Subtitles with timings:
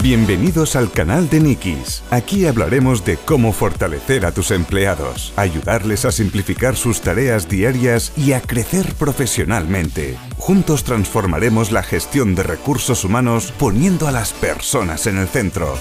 [0.00, 2.04] Bienvenidos al canal de Nikis.
[2.12, 8.32] Aquí hablaremos de cómo fortalecer a tus empleados, ayudarles a simplificar sus tareas diarias y
[8.32, 10.16] a crecer profesionalmente.
[10.36, 15.74] Juntos transformaremos la gestión de recursos humanos poniendo a las personas en el centro.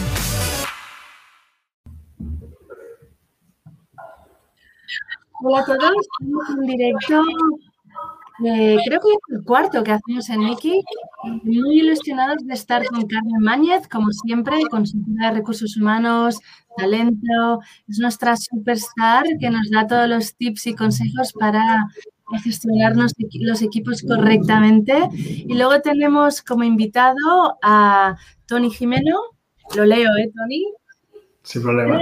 [5.43, 7.23] Hola a todos, estamos en directo.
[8.45, 10.83] Eh, creo que es el cuarto que hacemos en Niki.
[11.43, 16.39] Muy ilusionados de estar con Carmen Máñez, como siempre, consultora de recursos humanos,
[16.76, 17.59] talento.
[17.88, 21.88] Es nuestra superstar que nos da todos los tips y consejos para
[22.43, 25.09] gestionar los equipos correctamente.
[25.13, 28.15] Y luego tenemos como invitado a
[28.45, 29.17] Tony Jimeno.
[29.76, 30.63] Lo leo, ¿eh, Tony?
[31.43, 31.99] Sin problema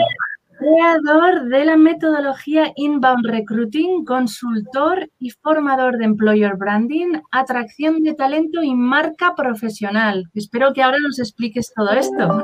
[0.66, 8.64] creador de la metodología Inbound Recruiting, consultor y formador de Employer Branding, atracción de talento
[8.64, 10.26] y marca profesional.
[10.34, 12.42] Espero que ahora nos expliques todo esto.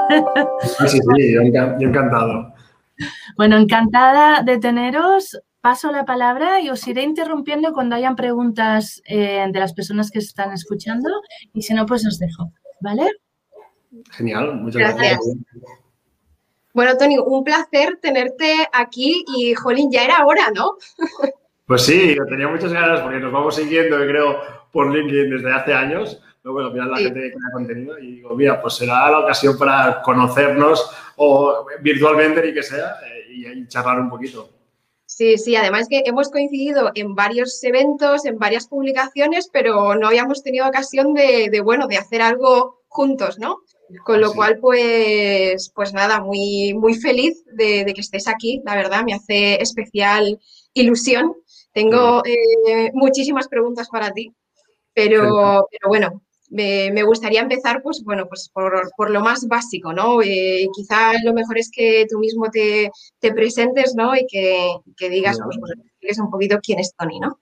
[0.88, 2.54] Sí, sí, yo encantado.
[3.38, 5.40] Bueno, encantada de teneros.
[5.62, 10.18] Paso la palabra y os iré interrumpiendo cuando hayan preguntas eh, de las personas que
[10.18, 11.10] están escuchando
[11.54, 12.52] y si no, pues os dejo.
[12.82, 13.08] ¿Vale?
[14.12, 15.20] Genial, muchas gracias.
[16.74, 20.76] Bueno, Tony, un placer tenerte aquí y, jolín, ya era hora, ¿no?
[21.66, 24.42] Pues sí, tenía muchas ganas porque nos vamos siguiendo, creo,
[24.72, 26.22] por LinkedIn desde hace años.
[26.44, 26.54] ¿no?
[26.54, 30.02] Bueno, al final la gente crea contenido y digo, mira, pues será la ocasión para
[30.02, 34.50] conocernos o virtualmente ni que sea eh, y, charlar un poquito.
[35.06, 40.42] Sí, sí, además que hemos coincidido en varios eventos, en varias publicaciones, pero no habíamos
[40.42, 43.62] tenido ocasión de, de bueno, de hacer algo juntos, ¿no?
[44.04, 49.04] Con lo cual, pues, pues nada, muy, muy feliz de, que estés aquí, la verdad,
[49.04, 50.40] me hace especial
[50.74, 51.34] ilusión.
[51.74, 54.34] Tengo eh, muchísimas preguntas para ti,
[54.94, 60.22] pero, pero bueno, me, gustaría empezar, pues bueno, pues por, lo más básico, ¿no?
[60.22, 62.92] Eh, quizá lo mejor es que tú mismo te,
[63.34, 64.16] presentes, ¿no?
[64.16, 65.58] Y que, digas, pues,
[66.02, 67.40] pues un poquito quién es Tony, ¿no?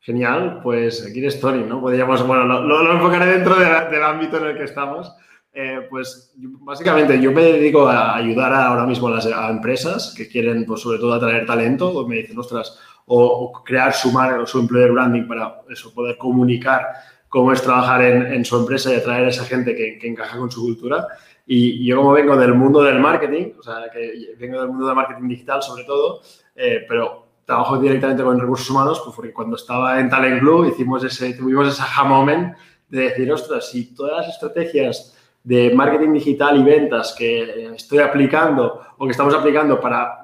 [0.00, 1.80] Genial, pues quién es Tony, ¿no?
[1.80, 5.10] Podríamos, bueno, lo, enfocaré dentro del ámbito en el que estamos.
[5.56, 10.66] Eh, pues básicamente yo me dedico a ayudar ahora mismo a las empresas que quieren,
[10.66, 12.76] pues sobre todo, atraer talento, o me dicen, ostras,
[13.06, 16.84] o, crear su marca o su employer branding para eso, poder comunicar
[17.28, 20.60] cómo es trabajar en, su empresa y atraer a esa gente que, encaja con su
[20.60, 21.06] cultura.
[21.46, 24.96] Y, yo como vengo del mundo del marketing, o sea, que vengo del mundo del
[24.96, 26.20] marketing digital sobre todo,
[26.56, 31.04] eh, pero trabajo directamente con recursos humanos, pues porque cuando estaba en Talent Blue hicimos
[31.04, 32.56] ese, tuvimos ese aha moment
[32.88, 35.13] de decir, ostras, si todas las estrategias
[35.44, 40.22] de marketing digital y ventas que estoy aplicando o que estamos aplicando para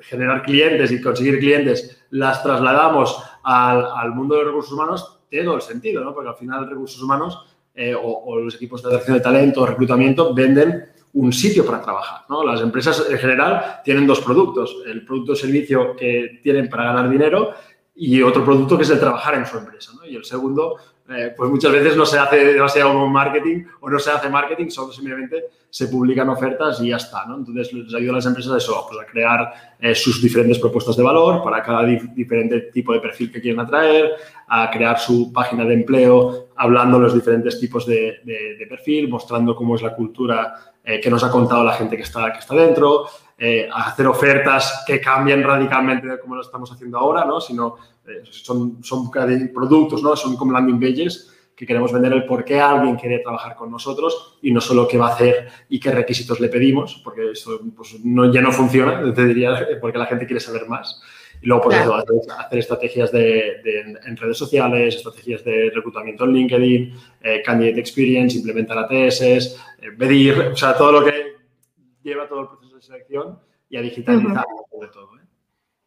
[0.00, 5.62] generar clientes y conseguir clientes, las trasladamos al, mundo de recursos humanos, tiene todo el
[5.62, 6.12] sentido, ¿no?
[6.12, 10.34] Porque al final recursos humanos eh, o, los equipos de atracción de talento o reclutamiento
[10.34, 10.84] venden
[11.14, 12.44] un sitio para trabajar, ¿no?
[12.44, 17.08] Las empresas en general tienen dos productos, el producto o servicio que tienen para ganar
[17.08, 17.54] dinero
[17.96, 19.92] y otro producto que es el trabajar en su empresa.
[20.06, 20.76] Y el segundo
[21.08, 24.92] eh, pues muchas veces no se hace demasiado marketing o no se hace marketing, solo
[24.92, 27.36] simplemente se publican ofertas y ya está, ¿no?
[27.36, 30.96] Entonces les ayuda a las empresas a eso, pues a crear eh, sus diferentes propuestas
[30.96, 34.14] de valor para cada diferente tipo de perfil que quieren atraer,
[34.48, 39.82] a crear su página de empleo hablando los diferentes tipos de, perfil, mostrando cómo es
[39.82, 43.06] la cultura eh, que nos ha contado la gente que está, que está dentro,
[43.70, 47.40] a hacer ofertas que cambien radicalmente de cómo lo estamos haciendo ahora, ¿no?
[47.40, 47.76] Sino
[48.06, 49.10] eh, son, son
[49.52, 50.16] productos, ¿no?
[50.16, 54.38] Son como landing pages que queremos vender el por qué alguien quiere trabajar con nosotros
[54.42, 57.96] y no solo qué va a hacer y qué requisitos le pedimos, porque eso pues,
[58.04, 61.00] no, ya no funciona, te diría, porque la gente quiere saber más.
[61.40, 63.60] Y luego, pues, hacer, estrategias de,
[64.04, 69.56] en redes sociales, estrategias de reclutamiento en LinkedIn, eh, candidate experience, implementar ATS, eh,
[69.96, 71.36] medir, o sea, todo lo que
[72.02, 72.65] lleva todo el proceso
[73.68, 75.16] y a digitalizar sobre todo.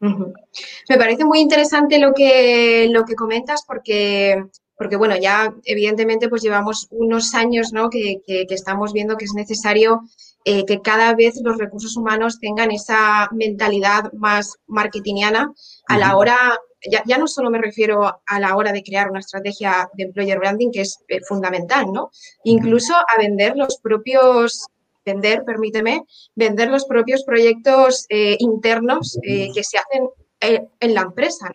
[0.00, 4.42] Me parece muy interesante lo que, lo que comentas porque,
[4.76, 7.90] porque, bueno, ya evidentemente pues llevamos unos años ¿no?
[7.90, 10.00] que, estamos viendo que es necesario
[10.46, 15.52] eh, que cada vez los recursos humanos tengan esa mentalidad más marketingiana
[15.86, 16.58] a la hora,
[16.90, 20.38] ya, ya, no solo me refiero a la hora de crear una estrategia de employer
[20.38, 22.10] branding, que es eh, fundamental, ¿no?
[22.44, 24.66] Incluso a vender los propios
[25.12, 26.04] vender, permíteme,
[26.34, 30.08] vender los propios proyectos eh, internos eh, que se hacen
[30.40, 31.50] eh, en la empresa.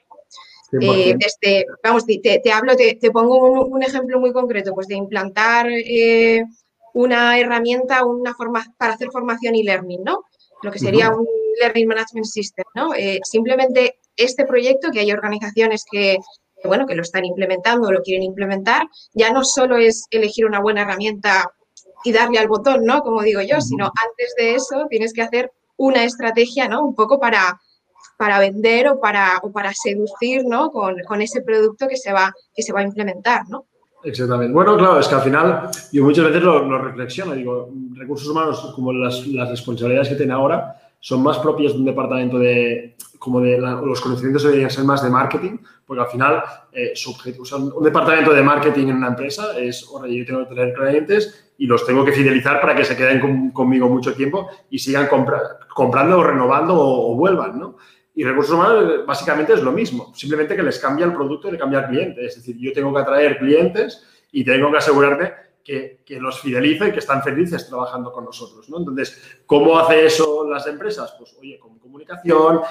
[0.71, 5.67] desde, vamos, te, hablo, te, pongo un, ejemplo muy concreto, pues de implantar
[6.93, 10.23] una herramienta una forma, para hacer formación y learning, ¿no?
[10.63, 11.27] Lo que sería un
[11.61, 12.89] Learning Management System, ¿no?
[13.23, 16.17] simplemente este proyecto, que hay organizaciones que,
[16.63, 20.59] bueno, que lo están implementando o lo quieren implementar, ya no solo es elegir una
[20.59, 21.45] buena herramienta
[22.05, 23.01] y darle al botón, ¿no?
[23.01, 26.85] Como digo yo, sino antes de eso tienes que hacer una estrategia, ¿no?
[26.85, 27.59] Un poco para,
[28.17, 30.69] para vender o para, o para seducir, ¿no?
[30.69, 33.65] Con, con, ese producto que se, va, que se va a implementar, ¿no?
[34.03, 34.53] Exactamente.
[34.53, 38.71] Bueno, claro, es que al final yo muchas veces lo, lo reflexiono, digo, recursos humanos
[38.75, 43.39] como las, las responsabilidades que tiene ahora son más propias de un departamento de, como
[43.39, 47.45] de los conocimientos deberían ser más de marketing, porque al final eh, su objetivo, o
[47.45, 51.44] sea, un departamento de marketing en una empresa es, oye, yo tengo que tener clientes
[51.57, 56.19] y los tengo que fidelizar para que se queden conmigo mucho tiempo y sigan comprando
[56.19, 57.77] o renovando o, vuelvan, ¿no?
[58.13, 61.57] Y recursos humanos básicamente es lo mismo, simplemente que les cambia el producto y le
[61.57, 62.25] cambia el cliente.
[62.25, 66.87] Es decir, yo tengo que atraer clientes y tengo que asegurarme que, que, los fidelice
[66.87, 68.69] y que están felices trabajando con nosotros.
[68.69, 68.77] ¿no?
[68.77, 71.13] Entonces, ¿cómo hace eso las empresas?
[71.17, 72.61] Pues, oye, con comunicación,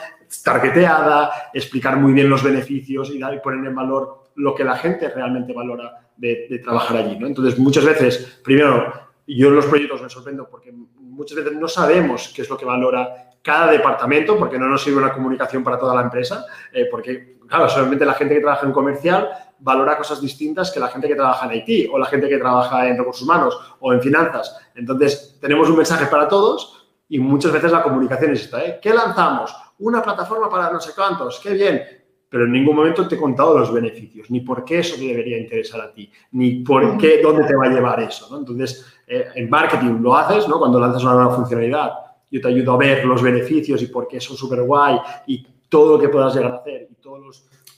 [0.42, 4.76] targeteada, explicar muy bien los beneficios y, dar, y poner en valor lo que la
[4.76, 7.18] gente realmente valora de, trabajar allí.
[7.18, 7.26] ¿no?
[7.26, 8.92] Entonces, muchas veces, primero,
[9.26, 12.64] yo en los proyectos me sorprendo porque muchas veces no sabemos qué es lo que
[12.64, 17.38] valora cada departamento, porque no nos sirve una comunicación para toda la empresa, eh, porque,
[17.46, 19.28] claro, solamente la gente que trabaja en comercial
[19.58, 22.88] valora cosas distintas que la gente que trabaja en IT o la gente que trabaja
[22.88, 24.58] en recursos humanos o en finanzas.
[24.74, 28.78] Entonces, tenemos un mensaje para todos y muchas veces la comunicación es esta, ¿eh?
[28.80, 29.54] ¿Qué lanzamos?
[29.78, 31.82] Una plataforma para no sé cuántos, qué bien,
[32.34, 35.38] pero en ningún momento te he contado los beneficios, ni por qué eso te debería
[35.38, 38.26] interesar a ti, ni por qué, dónde te va a llevar eso.
[38.28, 38.38] ¿no?
[38.38, 40.58] Entonces, eh, en marketing lo haces, ¿no?
[40.58, 41.92] Cuando lanzas una nueva funcionalidad,
[42.28, 44.98] yo te ayudo a ver los beneficios y por qué son súper guay
[45.28, 47.20] y todo lo que puedas llegar a hacer y todo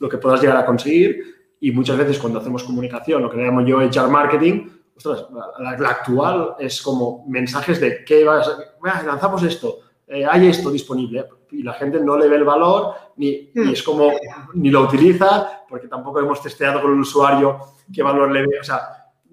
[0.00, 1.22] lo que puedas llegar a conseguir.
[1.60, 5.26] Y muchas veces cuando hacemos comunicación, lo que llamo yo echar marketing, ostras,
[5.58, 11.26] la, actual es como mensajes de qué vas, a, lanzamos esto, eh, hay esto disponible
[11.58, 14.12] y la gente no le ve el valor ni, ni, es como
[14.54, 17.58] ni lo utiliza porque tampoco hemos testeado con el usuario
[17.92, 18.60] qué valor le ve.
[18.60, 18.80] O sea,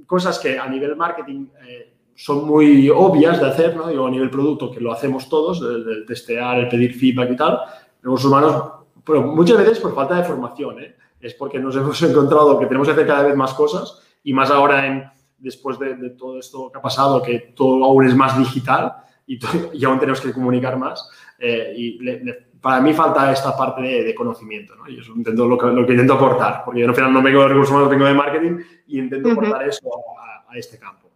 [0.05, 3.87] cosas que a nivel marketing eh, son muy obvias de hacer, ¿no?
[3.87, 7.35] Digo, a nivel producto, que lo hacemos todos, el, el testear, el pedir feedback y
[7.35, 7.59] tal,
[8.01, 8.63] los humanos,
[9.03, 10.95] pero muchas veces por falta de formación, ¿eh?
[11.19, 14.51] es porque nos hemos encontrado que tenemos que hacer cada vez más cosas y más
[14.51, 15.03] ahora en,
[15.37, 18.93] después de, de todo esto que ha pasado, que todo aún es más digital
[19.27, 19.39] y,
[19.73, 21.09] y aún tenemos que comunicar más.
[21.39, 24.87] Eh, y le, le, para mí falta esta parte de, de conocimiento, ¿no?
[24.87, 27.41] Y eso intento lo que, lo que, intento aportar, porque yo al final no vengo
[27.41, 29.37] de recursos humanos, vengo de marketing y intento uh -huh.
[29.37, 31.09] aportar eso a, a, este campo.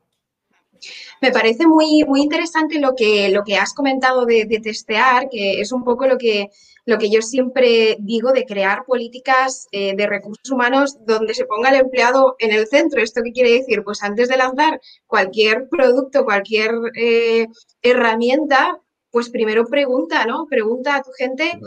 [1.21, 5.62] Me parece muy, muy interesante lo que, lo que has comentado de, de testear, que
[5.62, 6.50] es un poco lo que,
[6.87, 11.69] lo que yo siempre digo de crear políticas eh, de recursos humanos donde se ponga
[11.69, 13.01] el empleado en el centro.
[13.01, 13.83] ¿Esto qué quiere decir?
[13.83, 17.47] Pues antes de lanzar cualquier producto, cualquier eh,
[17.81, 18.79] herramienta,
[19.11, 20.47] pues primero pregunta, ¿no?
[20.49, 21.59] Pregunta a tu gente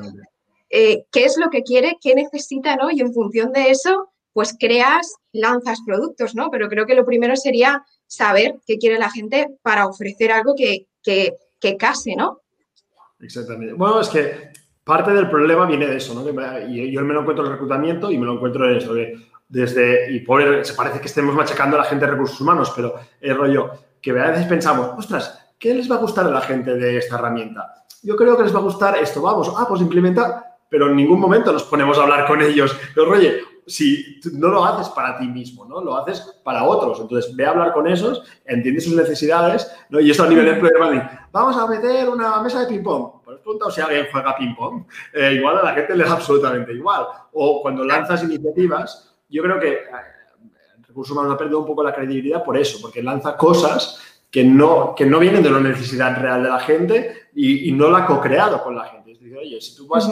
[0.70, 2.90] eh, qué es lo que quiere, qué necesita, ¿no?
[2.90, 6.48] Y en función de eso, pues creas, lanzas productos, ¿no?
[6.50, 10.86] Pero creo que lo primero sería saber qué quiere la gente para ofrecer algo que,
[11.02, 12.40] que, que case, ¿no?
[13.20, 13.74] Exactamente.
[13.74, 14.49] Bueno, es que
[14.84, 16.28] parte del problema viene de eso, ¿no?
[16.68, 19.14] Y yo me lo encuentro en el reclutamiento y me lo encuentro en esto, que
[19.48, 22.94] desde, y por, se parece que estemos machacando a la gente de recursos humanos, pero
[23.20, 26.74] el rollo que a veces pensamos, ostras, ¿qué les va a gustar a la gente
[26.74, 27.84] de esta herramienta?
[28.02, 31.20] Yo creo que les va a gustar esto, vamos, ah, pues implementa, pero en ningún
[31.20, 32.74] momento nos ponemos a hablar con ellos.
[32.94, 35.80] Pero, oye, si no lo haces para ti mismo, ¿no?
[35.80, 37.00] Lo haces para otros.
[37.00, 40.00] Entonces, ve a hablar con esos, entiende sus necesidades, ¿no?
[40.00, 41.10] Y esto a nivel de employer.
[41.32, 43.19] Vamos a meter una mesa de ping-pong.
[43.42, 44.84] Pues si alguien juega ping-pong.
[45.12, 47.06] Eh, igual a la gente le da absolutamente igual.
[47.32, 49.84] O cuando lanzas iniciativas, yo creo que
[50.76, 54.44] el recurso humano ha perdido un poco la credibilidad por eso, porque lanza cosas que
[54.44, 57.98] no, que no vienen de una necesidad real de la gente y, y no la
[57.98, 59.12] ha co-creado con la gente.
[59.12, 60.08] Es decir, oye, si tú vas,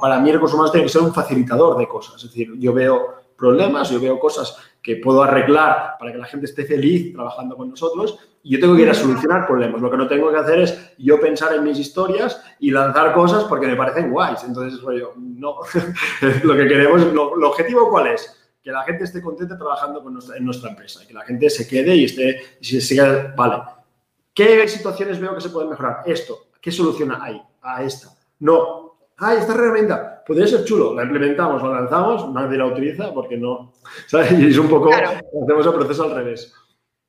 [0.00, 2.16] para mí recursos humanos tiene que ser un facilitador de cosas.
[2.16, 6.46] Es decir, yo veo problemas, yo veo cosas que puedo arreglar para que la gente
[6.46, 9.80] esté feliz trabajando con nosotros y yo tengo que ir a solucionar problemas.
[9.80, 13.44] Lo que no tengo que hacer es yo pensar en mis historias y lanzar cosas
[13.44, 14.42] porque me parecen guays.
[14.44, 15.56] Entonces, rollo, no.
[16.44, 18.36] lo que queremos, lo, objetivo cuál es?
[18.62, 21.66] que la gente esté contenta trabajando con nuestra, en nuestra empresa, que la gente se
[21.66, 23.62] quede y esté, y se siga, vale,
[24.34, 26.02] ¿qué situaciones veo que se pueden mejorar?
[26.04, 28.08] Esto, ¿qué solución hay a esta?
[28.40, 28.89] No,
[29.20, 33.72] ay, esta herramienta podría ser chulo, la implementamos, la lanzamos, nadie la utiliza porque no,
[34.06, 34.32] ¿sabes?
[34.32, 35.10] Y es un poco, claro.
[35.42, 36.52] hacemos el proceso al revés.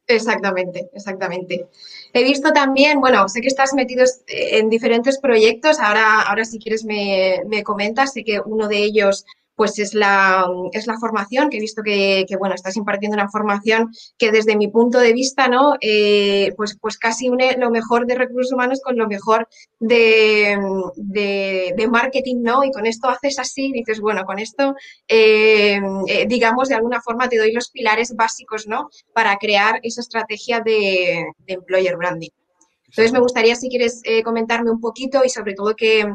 [0.08, 1.68] Exactamente, exactamente.
[2.14, 6.84] He visto también, bueno, sé que estás metido en diferentes proyectos, ahora, ahora si quieres
[6.84, 11.58] me, me comentas, sé que uno de ellos pues es la, es la formación, que
[11.58, 15.76] he visto que, bueno, estás impartiendo una formación que desde mi punto de vista, ¿no?
[15.82, 19.48] Eh, pues, pues casi une lo mejor de recursos humanos con lo mejor
[19.80, 20.58] de,
[20.96, 22.64] de, marketing, ¿no?
[22.64, 24.76] Y con esto haces así, dices, bueno, con esto,
[25.08, 28.90] eh, eh, digamos, de alguna forma te doy los pilares básicos, ¿no?
[29.14, 32.30] Para crear esa estrategia de, de employer branding.
[32.92, 36.06] Entonces, me gustaría, si quieres, comentarme un poquito y sobre todo que,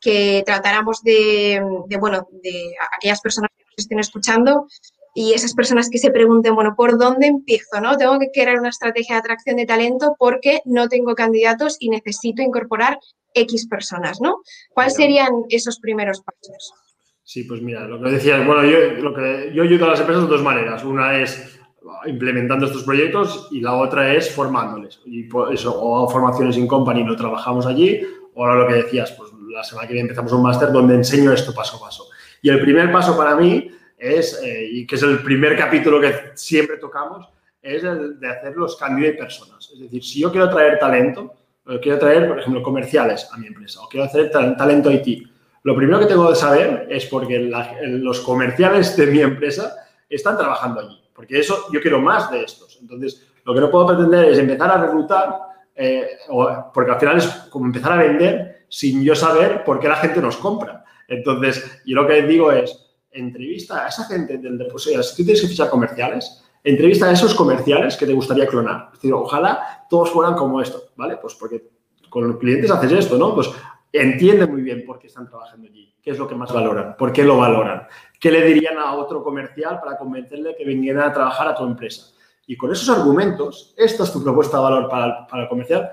[0.00, 1.62] que tratáramos de,
[2.00, 4.66] bueno, de aquellas personas que nos estén escuchando
[5.14, 7.80] y esas personas que se pregunten, bueno, ¿por dónde empiezo?
[7.82, 7.96] ¿no?
[7.98, 12.40] Tengo que crear una estrategia de atracción de talento porque no tengo candidatos y necesito
[12.42, 12.98] incorporar
[13.34, 14.36] X personas, ¿no?
[14.72, 16.72] ¿Cuáles serían esos primeros pasos?
[17.24, 20.24] Sí, pues mira, lo que decía, bueno, yo, lo que, yo ayudo a las empresas
[20.24, 20.84] de dos maneras.
[20.84, 21.60] Una es
[22.06, 25.00] implementando estos proyectos y la otra es formándoles.
[25.04, 28.00] Y eso, o formaciones in company, lo trabajamos allí,
[28.34, 31.54] o lo que decías, pues la semana que viene empezamos un máster donde enseño esto
[31.54, 32.06] paso a paso.
[32.40, 36.32] Y el primer paso para mí es, eh, y que es el primer capítulo que
[36.34, 37.28] siempre tocamos,
[37.60, 39.70] es el de hacer los cambios de personas.
[39.72, 41.34] Es decir, si yo quiero traer talento,
[41.80, 45.28] quiero traer, por ejemplo, comerciales a mi empresa, o quiero hacer talento IT,
[45.62, 47.38] lo primero que tengo que saber es porque
[47.82, 49.76] los comerciales de mi empresa
[50.08, 52.78] están trabajando allí, porque eso yo quiero más de estos.
[52.80, 55.38] Entonces, lo que no puedo pretender es empezar a reclutar,
[55.72, 56.18] eh,
[56.74, 60.20] porque al final es como empezar a vender sin yo saber por qué la gente
[60.20, 60.84] nos compra.
[61.06, 62.76] Entonces, yo lo que digo es,
[63.12, 65.00] entrevista a esa gente del depósito.
[65.00, 68.88] Si tú tienes que fichar comerciales, entrevista a esos comerciales que te gustaría clonar.
[68.88, 71.18] Es decir, ojalá todos fueran como esto, ¿vale?
[71.18, 71.68] Pues porque
[72.08, 73.32] con los clientes haces esto, ¿no?
[73.32, 73.48] Pues
[73.92, 77.12] entiende muy bien por qué están trabajando allí, qué es lo que más valoran, por
[77.12, 77.86] qué lo valoran,
[78.18, 82.12] qué le dirían a otro comercial para convencerle que viniera a trabajar a tu empresa.
[82.46, 85.92] Y con esos argumentos, esta es tu propuesta de valor para para el comercial,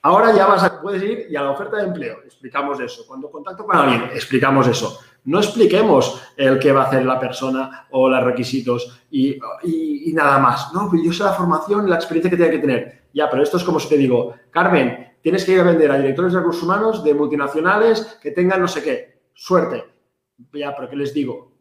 [0.00, 3.04] Ahora ya vas a, puedes ir y a la oferta de empleo explicamos eso.
[3.06, 5.00] Cuando contacto con alguien, explicamos eso.
[5.24, 9.38] No expliquemos el qué va a hacer la persona o los requisitos y,
[10.14, 10.72] nada más.
[10.72, 13.02] No, yo sé la formación, la experiencia que tiene que tener.
[13.12, 15.98] Ya, pero esto es como si te digo, Carmen, tienes que ir a vender a
[15.98, 19.20] directores de recursos humanos de multinacionales que tengan no sé qué.
[19.34, 19.84] Suerte.
[20.54, 21.52] Ya, pero ¿qué les digo?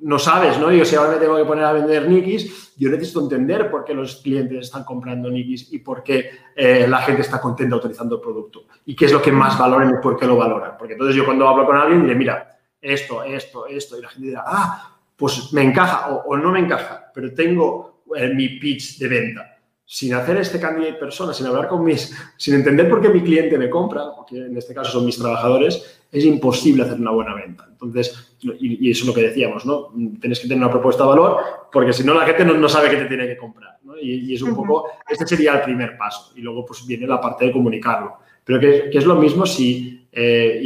[0.00, 0.70] no sabes, ¿no?
[0.70, 3.94] Yo si ahora me tengo que poner a vender Nikis, yo necesito entender por qué
[3.94, 8.20] los clientes están comprando Nikis y por qué eh, la gente está contenta utilizando el
[8.20, 10.72] producto y qué es lo que más valoran y por qué lo valoran.
[10.78, 14.28] Porque entonces yo cuando hablo con alguien diré, mira, esto, esto, esto, y la gente
[14.28, 19.08] dirá, ah, pues me encaja o, no me encaja, pero tengo eh, mi pitch de
[19.08, 19.55] venta
[19.88, 23.22] sin hacer este cambio de personas, sin hablar con mis, sin entender por qué mi
[23.22, 27.34] cliente me compra, porque en este caso son mis trabajadores, es imposible hacer una buena
[27.34, 27.68] venta.
[27.70, 29.92] Entonces, y, eso es lo que decíamos, ¿no?
[30.20, 31.36] Tienes que tener una propuesta de valor,
[31.70, 33.96] porque si no la gente no, sabe qué te tiene que comprar, ¿no?
[33.96, 37.46] y, es un poco, este sería el primer paso, y luego pues viene la parte
[37.46, 38.16] de comunicarlo.
[38.42, 40.60] Pero que, es lo mismo si eh,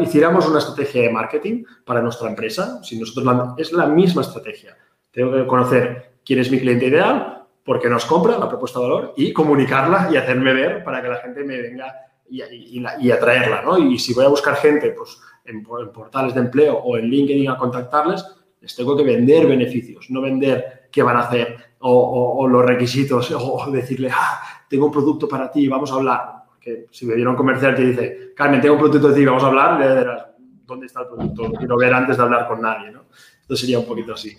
[0.00, 4.76] hiciéramos una estrategia de marketing para nuestra empresa, si nosotros es la misma estrategia.
[5.10, 9.14] Tengo que conocer quién es mi cliente ideal, porque nos compra la propuesta de valor
[9.16, 11.94] y comunicarla y hacerme ver para que la gente me venga
[12.28, 13.78] y, atraerla, ¿no?
[13.78, 17.58] Y si voy a buscar gente, pues en, portales de empleo o en LinkedIn a
[17.58, 18.24] contactarles,
[18.60, 23.70] les tengo que vender beneficios, no vender qué van a hacer o, los requisitos o
[23.70, 26.42] decirle, ah, tengo un producto para ti, vamos a hablar.
[26.60, 29.42] Que si me viene un comercial que dice, Carmen, tengo un producto de ti, vamos
[29.42, 30.26] a hablar, le dirás,
[30.64, 31.52] ¿dónde está el producto?
[31.58, 33.06] Quiero ver antes de hablar con nadie, ¿no?
[33.40, 34.36] Entonces sería un poquito así.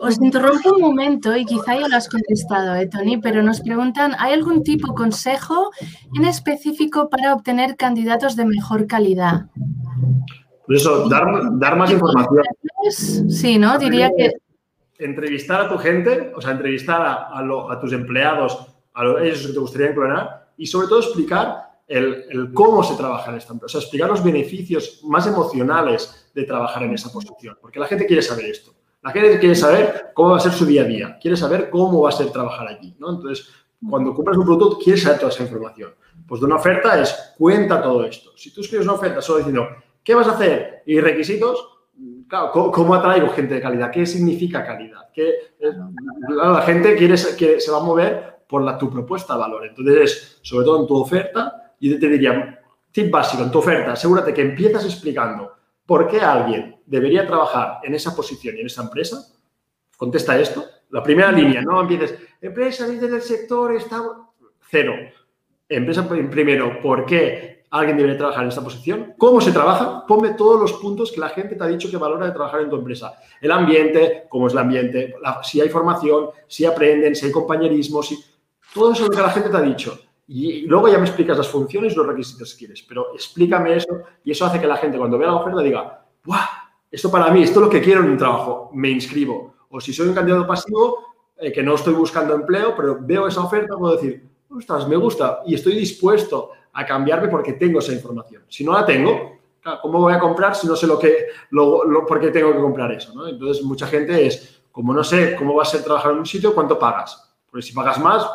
[0.00, 4.14] Os interrumpo un momento y quizá ya lo has contestado, ¿eh, Tony, pero nos preguntan,
[4.18, 5.70] ¿hay algún tipo de consejo
[6.14, 9.46] en específico para obtener candidatos de mejor calidad?
[10.66, 11.26] Pues eso, dar,
[11.58, 12.42] dar más información.
[12.90, 13.78] Sí, ¿no?
[13.78, 14.32] Diría que...
[14.98, 19.90] Entrevistar a tu gente, o sea, entrevistar a, tus empleados, a ellos que te gustaría
[19.90, 20.14] incluir,
[20.56, 24.08] y sobre todo explicar el, el, cómo se trabaja en esta empresa, o sea, explicar
[24.08, 28.72] los beneficios más emocionales de trabajar en esa posición, porque la gente quiere saber esto.
[29.02, 32.02] La gente quiere saber cómo va a ser su día a día, quiere saber cómo
[32.02, 33.10] va a ser trabajar allí, ¿no?
[33.10, 33.48] Entonces,
[33.88, 35.92] cuando compras un producto, quieres saber toda esa información.
[36.26, 38.30] Pues de una oferta es, cuenta todo esto.
[38.36, 39.68] Si tú escribes una oferta solo diciendo,
[40.04, 40.82] ¿qué vas a hacer?
[40.86, 41.68] Y requisitos,
[42.28, 43.90] claro, ¿cómo, atraigo gente de calidad?
[43.90, 45.10] ¿Qué significa calidad?
[45.12, 45.56] ¿Qué,
[46.28, 49.66] la gente quiere, que se va a mover por la, tu propuesta de valor.
[49.66, 52.60] Entonces, sobre todo en tu oferta, yo te diría,
[52.92, 55.52] tip básico, en tu oferta, asegúrate que empiezas explicando
[55.86, 59.18] ¿Por qué alguien debería trabajar en esa posición y en esa empresa?
[59.96, 60.64] Contesta esto.
[60.90, 64.02] La primera línea, no empieces, empresa, líder del sector, está
[64.68, 64.94] cero.
[65.68, 69.14] Empresa primero, ¿por qué alguien debería trabajar en esta posición?
[69.16, 70.06] ¿Cómo se trabaja?
[70.06, 72.68] Ponme todos los puntos que la gente te ha dicho que valora de trabajar en
[72.68, 73.14] tu empresa.
[73.40, 78.22] El ambiente, cómo es el ambiente, si hay formación, si aprenden, si hay compañerismo, si...
[78.74, 79.98] Todo eso es lo que la gente te ha dicho.
[80.26, 84.02] Y luego ya me explicas las funciones y los requisitos que quieres, pero explícame eso
[84.24, 86.46] y eso hace que la gente cuando vea la oferta diga, ¡buah!
[86.90, 89.54] Esto para mí, esto es lo que quiero en un trabajo, me inscribo.
[89.70, 93.42] O si soy un candidato pasivo, eh, que no estoy buscando empleo, pero veo esa
[93.42, 98.44] oferta, puedo decir, ostras, me gusta y estoy dispuesto a cambiarme porque tengo esa información.
[98.48, 99.38] Si no la tengo,
[99.80, 102.92] ¿cómo voy a comprar si no sé lo que, lo, por qué tengo que comprar
[102.92, 103.14] eso?
[103.14, 103.26] ¿no?
[103.26, 106.54] Entonces, mucha gente es, como no sé cómo va a ser trabajar en un sitio,
[106.54, 107.34] ¿cuánto pagas?
[107.50, 108.26] Porque si pagas más,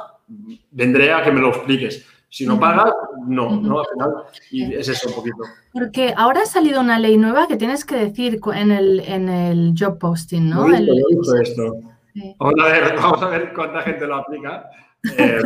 [0.72, 2.05] vendré a que me lo expliques.
[2.29, 2.93] Si no pagas,
[3.25, 3.79] no, ¿no?
[3.79, 4.13] Al final,
[4.51, 5.38] y es eso un poquito.
[5.72, 9.74] Porque ahora ha salido una ley nueva que tienes que decir en el, en el
[9.77, 10.67] job posting, ¿no?
[10.67, 10.89] el,
[11.41, 11.74] esto.
[12.38, 14.69] Vamos, a ver, vamos a ver cuánta gente lo aplica.
[15.17, 15.41] Eh,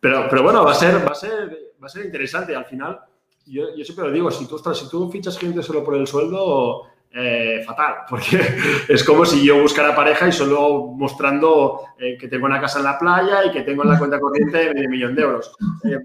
[0.00, 2.54] pero, pero bueno, va a ser, va a ser, va a ser interesante.
[2.54, 3.00] Al final,
[3.46, 6.88] yo, yo siempre lo digo, si tú, si tú fichas clientes solo por el sueldo,
[7.14, 8.40] eh, fatal, porque
[8.88, 12.84] es como si yo buscara pareja y solo mostrando eh, que tengo una casa en
[12.84, 15.54] la playa y que tengo en la cuenta corriente de millón de euros.
[15.84, 15.98] Eh,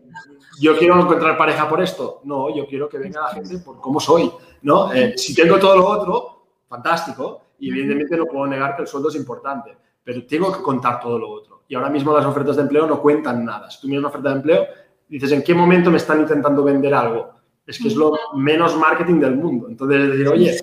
[0.60, 2.22] ¿Yo quiero encontrar pareja por esto?
[2.26, 4.30] No, yo quiero que venga la gente por cómo soy,
[4.64, 4.90] ¿no?
[5.16, 9.16] si tengo todo lo otro, fantástico, y evidentemente no puedo negar que el sueldo es
[9.16, 11.64] importante, pero tengo que contar todo lo otro.
[11.68, 13.70] Y ahora mismo las ofertas de empleo no cuentan nada.
[13.70, 14.66] Si tú miras una oferta de empleo,
[15.08, 17.37] dices, ¿en qué momento me están intentando vender algo?
[17.68, 19.68] Es que es lo menos marketing del mundo.
[19.70, 20.58] Entonces, es decir, oye,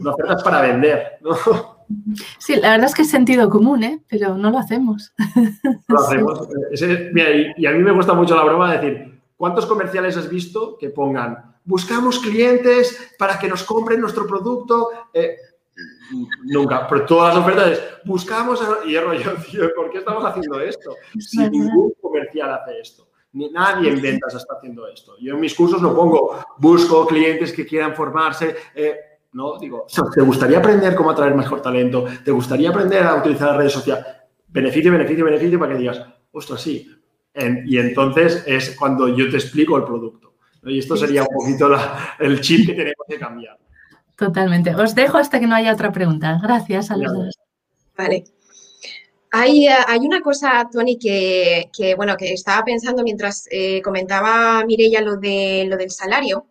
[0.00, 1.34] una oferta es para vender, ¿no?
[2.38, 4.02] Sí, la verdad es que es sentido común, ¿eh?
[4.08, 5.12] pero no lo hacemos.
[5.88, 6.48] Lo hacemos.
[7.12, 10.78] mira, y, a mí me gusta mucho la broma de decir, ¿cuántos comerciales has visto
[10.78, 14.90] que pongan, buscamos clientes para que nos compren nuestro producto?
[15.12, 15.36] Eh,
[16.44, 19.02] nunca, pero todas las ofertas es, buscamos, y yo,
[19.50, 20.94] tío, ¿por qué estamos haciendo esto?
[21.18, 23.08] Si ningún comercial hace esto.
[23.34, 25.16] Ni nadie en ventas está haciendo esto.
[25.20, 28.54] Yo en mis cursos no pongo, busco clientes que quieran formarse.
[28.74, 28.96] Eh,
[29.32, 32.04] no, digo, ¿te gustaría aprender cómo atraer mejor talento?
[32.24, 34.06] ¿Te gustaría aprender a utilizar las redes sociales?
[34.46, 36.00] Beneficio, beneficio, beneficio para que digas,
[36.30, 36.88] ostras, sí.
[37.66, 40.34] y entonces es cuando yo te explico el producto.
[40.62, 41.76] Y esto sería un poquito
[42.20, 43.58] el chip que tenemos que cambiar.
[44.16, 44.74] Totalmente.
[44.76, 46.38] Os dejo hasta que no haya otra pregunta.
[46.40, 47.38] Gracias a los dos.
[47.96, 48.24] Vale.
[49.36, 55.00] Hay, eh, hay, una cosa, Tony, que, bueno, que estaba pensando mientras eh, comentaba Mireia
[55.00, 56.50] lo, de, lo del salario,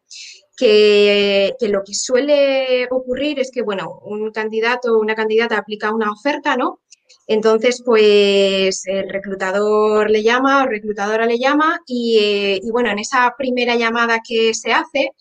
[0.57, 6.11] que, lo que suele ocurrir es que, bueno, un candidato o una candidata aplica una
[6.11, 6.81] oferta, ¿no?
[7.25, 13.33] Entonces, pues el reclutador le llama o reclutadora le llama y, eh, bueno, en esa
[13.37, 15.11] primera llamada que se hace,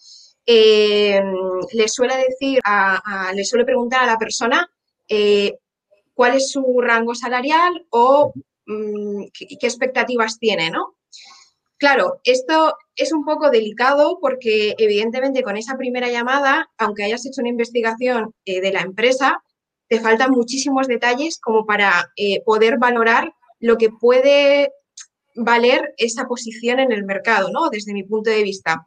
[0.47, 2.59] le suele decir,
[3.35, 4.69] le suele preguntar a la persona
[6.15, 8.33] cuál es su rango salarial o
[8.67, 10.97] mm, qué, expectativas tiene, ¿no?
[11.79, 17.41] Claro, esto es un poco delicado porque evidentemente con esa primera llamada, aunque hayas hecho
[17.41, 19.43] una investigación eh, de la empresa,
[19.89, 24.73] te faltan muchísimos detalles como para eh, poder valorar lo que puede
[25.35, 27.69] valer esa posición en el mercado, ¿no?
[27.69, 28.85] Desde mi punto de vista.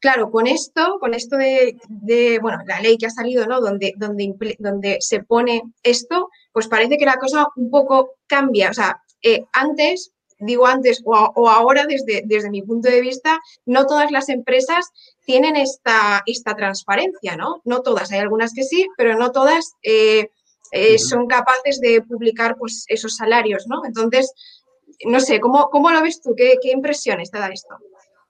[0.00, 3.60] Claro, con esto, con esto de, bueno, la ley que ha salido, ¿no?
[3.60, 8.70] Donde, donde, donde se pone esto, pues parece que la cosa un poco cambia.
[8.70, 13.86] O sea, eh, antes, digo antes o, ahora, desde, desde, mi punto de vista, no
[13.86, 14.90] todas las empresas
[15.26, 17.60] tienen esta, esta transparencia, ¿no?
[17.64, 20.30] No todas, hay algunas que sí, pero no todas eh,
[20.72, 23.84] eh, son capaces de publicar pues, esos salarios, ¿no?
[23.84, 24.32] Entonces,
[25.04, 26.34] no sé, ¿cómo, cómo lo ves tú?
[26.34, 27.76] ¿Qué, qué impresiones te da esto?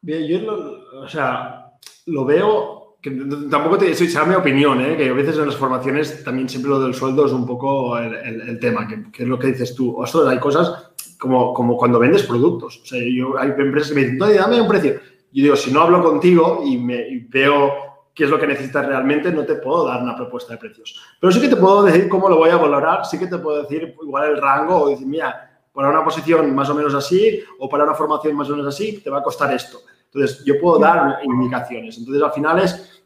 [0.03, 1.73] Bien, yo lo, o sea,
[2.07, 3.11] lo veo, que
[3.51, 4.97] tampoco te será mi opinión, ¿eh?
[4.97, 8.59] que a veces en las formaciones también siempre lo del sueldo es un poco el,
[8.61, 9.97] tema, que, es lo que dices tú.
[9.99, 12.81] Ostras, hay cosas como, como cuando vendes productos.
[12.83, 15.01] O sea, yo, hay empresas que me dicen, dame un precio.
[15.33, 17.73] Yo digo, si no hablo contigo y, me, veo
[18.15, 21.01] qué es lo que necesitas realmente, no te puedo dar una propuesta de precios.
[21.21, 23.63] Pero sí que te puedo decir cómo lo voy a valorar, sí que te puedo
[23.63, 27.69] decir igual el rango o decir, mira, para una posición más o menos así o
[27.69, 29.81] para una formación más o menos así, te va a costar esto.
[30.13, 31.97] Entonces, yo puedo dar indicaciones.
[31.99, 33.03] Entonces, al final es,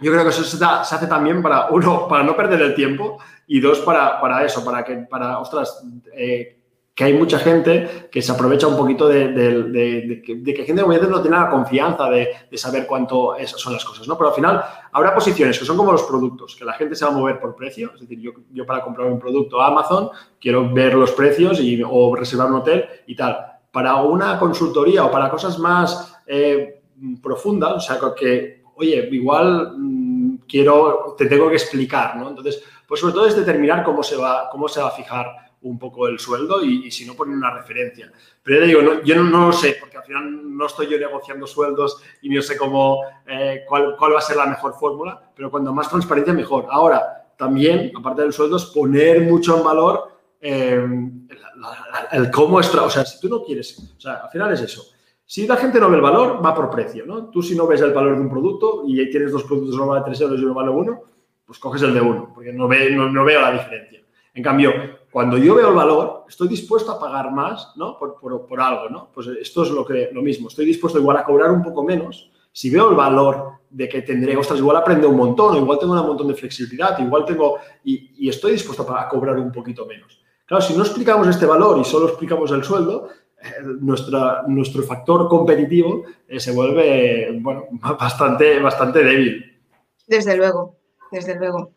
[0.00, 3.60] yo creo que eso se, hace también para, uno, para no perder el tiempo y
[3.60, 5.84] dos, para, para eso, para que, para, ostras,
[6.16, 6.59] eh,
[7.00, 11.48] que hay mucha gente que se aprovecha un poquito de, que, gente no tiene la
[11.48, 14.18] confianza de, saber cuánto son las cosas, ¿no?
[14.18, 17.10] Pero al final habrá posiciones que son como los productos, que la gente se va
[17.10, 17.92] a mover por precio.
[17.94, 21.82] Es decir, yo, yo para comprar un producto a Amazon quiero ver los precios y,
[21.82, 23.46] o reservar un hotel y tal.
[23.72, 26.82] Para una consultoría o para cosas más eh,
[27.22, 32.28] profundas, o sea, que, oye, igual mm, quiero, te tengo que explicar, ¿no?
[32.28, 35.78] Entonces, pues sobre todo es determinar cómo se va, cómo se va a fijar un
[35.78, 38.10] poco el sueldo y, si no ponen una referencia.
[38.42, 42.30] Pero digo, yo no, lo sé, porque al final no estoy yo negociando sueldos y
[42.30, 46.32] no sé cómo, eh, cuál, va a ser la mejor fórmula, pero cuando más transparencia,
[46.32, 46.66] mejor.
[46.70, 50.82] Ahora, también, aparte del sueldo, es poner mucho en valor eh,
[52.12, 54.84] el, cómo extra, o sea, si tú no quieres, o sea, al final es eso.
[55.24, 57.30] Si la gente no ve el valor, va por precio, ¿no?
[57.30, 60.02] Tú si no ves el valor de un producto y tienes dos productos, uno vale
[60.04, 61.02] 3 euros y uno vale uno,
[61.46, 64.00] pues coges el de uno, porque no, no, veo la diferencia.
[64.34, 64.72] En cambio,
[65.10, 67.98] cuando yo veo el valor, estoy dispuesto a pagar más, ¿no?
[67.98, 69.10] Por, por, algo, ¿no?
[69.12, 70.48] Pues esto es lo, que, lo mismo.
[70.48, 72.30] Estoy dispuesto igual a cobrar un poco menos.
[72.52, 76.06] Si veo el valor de que tendré, ostras, igual aprendo un montón, igual tengo un
[76.06, 80.22] montón de flexibilidad, igual tengo, y, y estoy dispuesto a, cobrar un poquito menos.
[80.46, 83.08] Claro, si no explicamos este valor y solo explicamos el sueldo,
[83.42, 87.64] eh, nuestra, nuestro factor competitivo eh, se vuelve, bueno,
[87.98, 89.60] bastante, bastante débil.
[90.06, 91.72] Desde luego desde luego.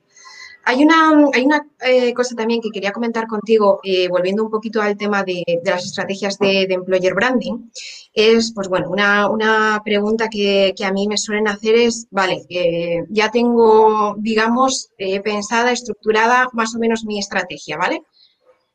[0.65, 4.81] Hay una, hay una eh, cosa también que quería comentar contigo, eh, volviendo un poquito
[4.81, 7.69] al tema de, las estrategias de, employer branding,
[8.13, 13.29] es, pues bueno, una, pregunta que, a mí me suelen hacer es, vale, eh, ya
[13.29, 14.89] tengo, digamos,
[15.23, 18.03] pensada, estructurada más o menos mi estrategia, ¿vale?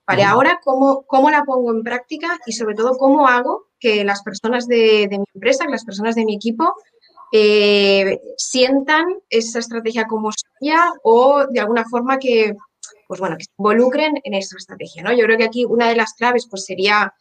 [0.06, 4.22] Vale, ahora, ¿cómo, ¿cómo la pongo en práctica y sobre todo cómo hago que las
[4.22, 6.74] personas de, de mi empresa, que las personas de mi equipo,
[7.32, 12.54] eh, sientan esa estrategia como suya o de alguna forma que,
[13.06, 15.12] pues bueno, se involucren en esa estrategia, ¿no?
[15.12, 17.12] Yo creo que aquí una de las claves pues sería,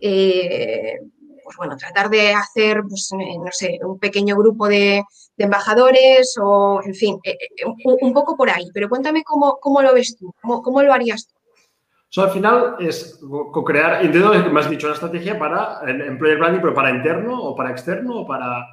[0.00, 0.98] eh,
[1.42, 5.02] pues bueno, tratar de hacer, pues, eh, no sé, un pequeño grupo de,
[5.36, 7.16] embajadores o, en fin,
[8.00, 8.64] un, poco por ahí.
[8.74, 12.20] Pero cuéntame cómo, cómo lo ves tú, cómo, cómo lo harías tú.
[12.22, 13.20] al final es
[13.52, 17.54] co-crear, entiendo que me has dicho una estrategia para employer branding, pero para interno o
[17.54, 18.66] para externo o para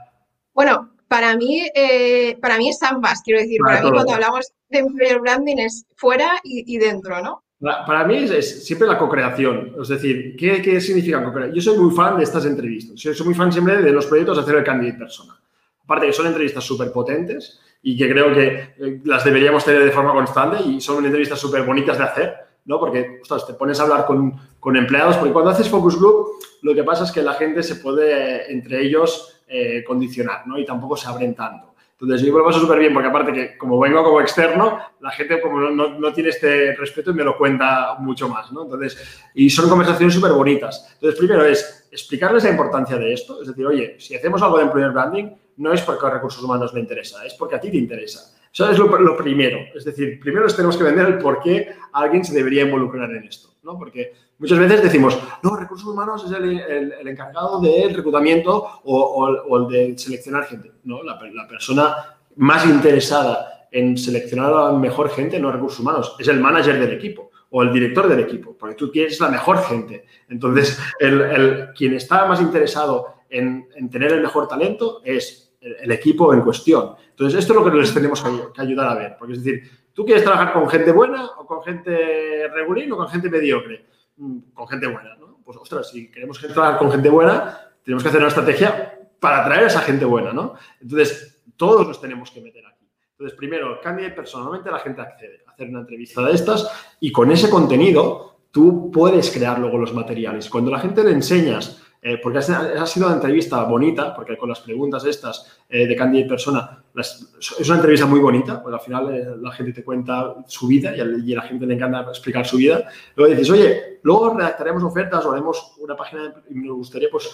[0.55, 4.79] bueno, para mí, eh, para mí es ambas, quiero decir, para, mí cuando hablamos de
[4.79, 7.43] employer branding es fuera y, dentro, ¿no?
[7.59, 11.51] Para mí es, siempre la co-creación, es decir, ¿qué, significa co-crear?
[11.51, 14.37] Yo soy muy fan de estas entrevistas, soy, soy muy fan siempre de los proyectos
[14.37, 15.37] de hacer el candidate persona.
[15.83, 19.91] Aparte que son entrevistas súper potentes y que creo que eh, las deberíamos tener de
[19.91, 22.79] forma constante y son entrevistas súper bonitas de hacer, ¿no?
[22.79, 26.27] Porque, ostras, te pones a hablar con, con empleados, porque cuando haces focus group,
[26.63, 30.57] lo que pasa es que la gente se puede, entre ellos, eh, condicionar, ¿no?
[30.57, 31.75] Y tampoco se abren tanto.
[31.99, 35.11] Entonces, yo me lo paso súper bien porque aparte que como vengo como externo, la
[35.11, 38.63] gente como no, no, tiene este respeto y me lo cuenta mucho más, ¿no?
[38.63, 40.89] Entonces, y son conversaciones súper bonitas.
[40.95, 44.63] Entonces, primero es explicarles la importancia de esto, es decir, oye, si hacemos algo de
[44.63, 47.77] employer branding, no es porque a recursos humanos le interesa, es porque a ti te
[47.77, 48.35] interesa.
[48.51, 49.59] Eso es lo, lo primero.
[49.73, 53.23] Es decir, primero les tenemos que vender el por qué alguien se debería involucrar en
[53.23, 53.77] esto, ¿no?
[53.77, 59.97] Porque Muchas veces decimos, no, recursos humanos es el, encargado del reclutamiento o, el de
[59.97, 60.73] seleccionar gente.
[60.83, 66.27] No, la, persona más interesada en seleccionar a la mejor gente no recursos humanos, es
[66.27, 70.05] el manager del equipo o el director del equipo, porque tú quieres la mejor gente.
[70.27, 76.41] Entonces, el, quien está más interesado en, tener el mejor talento es el, equipo en
[76.41, 76.95] cuestión.
[77.11, 79.63] Entonces, esto es lo que les tenemos que, ayudar a ver, porque es decir,
[79.95, 83.85] ¿tú quieres trabajar con gente buena o con gente regulín o con gente mediocre?
[84.17, 85.39] Mm, con gente buena, ¿no?
[85.43, 89.63] Pues, ostras, si queremos entrar con gente buena, tenemos que hacer una estrategia para atraer
[89.63, 90.53] a esa gente buena, ¿no?
[90.81, 92.85] Entonces, todos nos tenemos que meter aquí.
[93.11, 97.49] Entonces, primero, candidate personalmente la gente accede hacer una entrevista de estas y con ese
[97.49, 100.49] contenido tú puedes crear luego los materiales.
[100.49, 104.59] Cuando la gente le enseñas eh, porque ha sido una entrevista bonita, porque con las
[104.59, 109.25] preguntas estas eh, de candidate persona, es una entrevista muy bonita, porque al final eh,
[109.41, 112.87] la gente te cuenta su vida y a, la gente le encanta explicar su vida.
[113.15, 117.27] Luego dices, oye, luego redactaremos ofertas o haremos una página y me gustaría pues,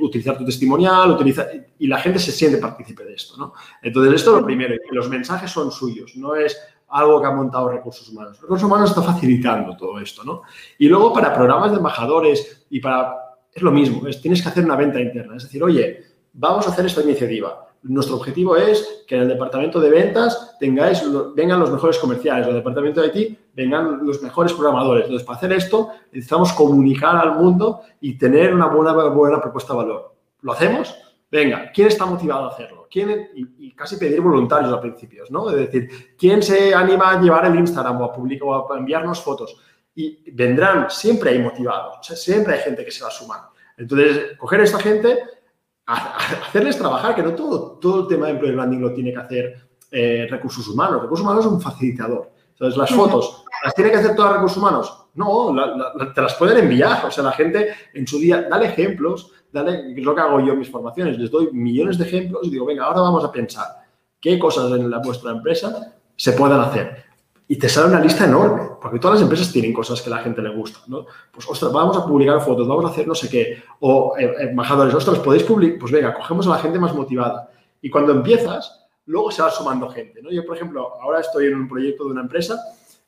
[0.00, 1.46] utilizar tu testimonial, utiliza,
[1.78, 3.52] y la gente se siente partícipe de esto, ¿no?
[3.80, 7.30] Entonces, esto es lo primero, y los mensajes son suyos, no es algo que ha
[7.30, 8.40] montado Recursos Humanos.
[8.40, 10.42] Recursos Humanos está facilitando todo esto, ¿no?
[10.78, 14.64] Y luego para programas de embajadores y para es lo mismo, es, tienes que hacer
[14.64, 15.36] una venta interna.
[15.36, 17.66] Es decir, oye, vamos a hacer esta iniciativa.
[17.82, 21.02] Nuestro objetivo es que en el departamento de ventas tengáis,
[21.34, 25.04] vengan los mejores comerciales, en el departamento de IT vengan los mejores programadores.
[25.04, 29.78] Entonces, para hacer esto, necesitamos comunicar al mundo y tener una buena, buena propuesta de
[29.78, 30.14] valor.
[30.42, 30.94] ¿Lo hacemos?
[31.30, 32.86] Venga, ¿quién está motivado a hacerlo?
[32.90, 35.48] ¿Quién, y, casi pedir voluntarios a principios, ¿no?
[35.48, 39.22] Es decir, ¿quién se anima a llevar el Instagram o a, publicar, o a enviarnos
[39.22, 39.56] fotos?
[39.94, 43.40] Y vendrán, siempre hay motivados, siempre hay gente que se va a sumar.
[43.76, 45.18] Entonces, coger a esta gente,
[45.86, 49.68] hacerles trabajar, que no todo, todo el tema de employer branding lo tiene que hacer
[49.90, 51.02] eh, recursos humanos.
[51.02, 52.30] Recursos humanos es un facilitador.
[52.50, 55.06] Entonces, las fotos, ¿las tiene que hacer todos recursos humanos?
[55.14, 55.54] No,
[56.14, 57.04] te las pueden enviar.
[57.06, 60.52] O sea, la gente en su día, dale ejemplos, dale, es lo que hago yo
[60.52, 63.66] en mis formaciones, les doy millones de ejemplos y digo, venga, ahora vamos a pensar
[64.20, 67.09] qué cosas en la, vuestra empresa se puedan hacer
[67.50, 70.22] y te sale una lista enorme, porque todas las empresas tienen cosas que a la
[70.22, 71.04] gente le gusta, ¿no?
[71.32, 74.94] Pues, ostras, vamos a publicar fotos, vamos a hacer no sé qué, o eh, embajadores,
[74.94, 75.80] ostras, ¿podéis publicar?
[75.80, 77.50] Pues venga, cogemos a la gente más motivada.
[77.82, 80.30] Y cuando empiezas, luego se va sumando gente, ¿no?
[80.30, 82.56] Yo, por ejemplo, ahora estoy en un proyecto de una empresa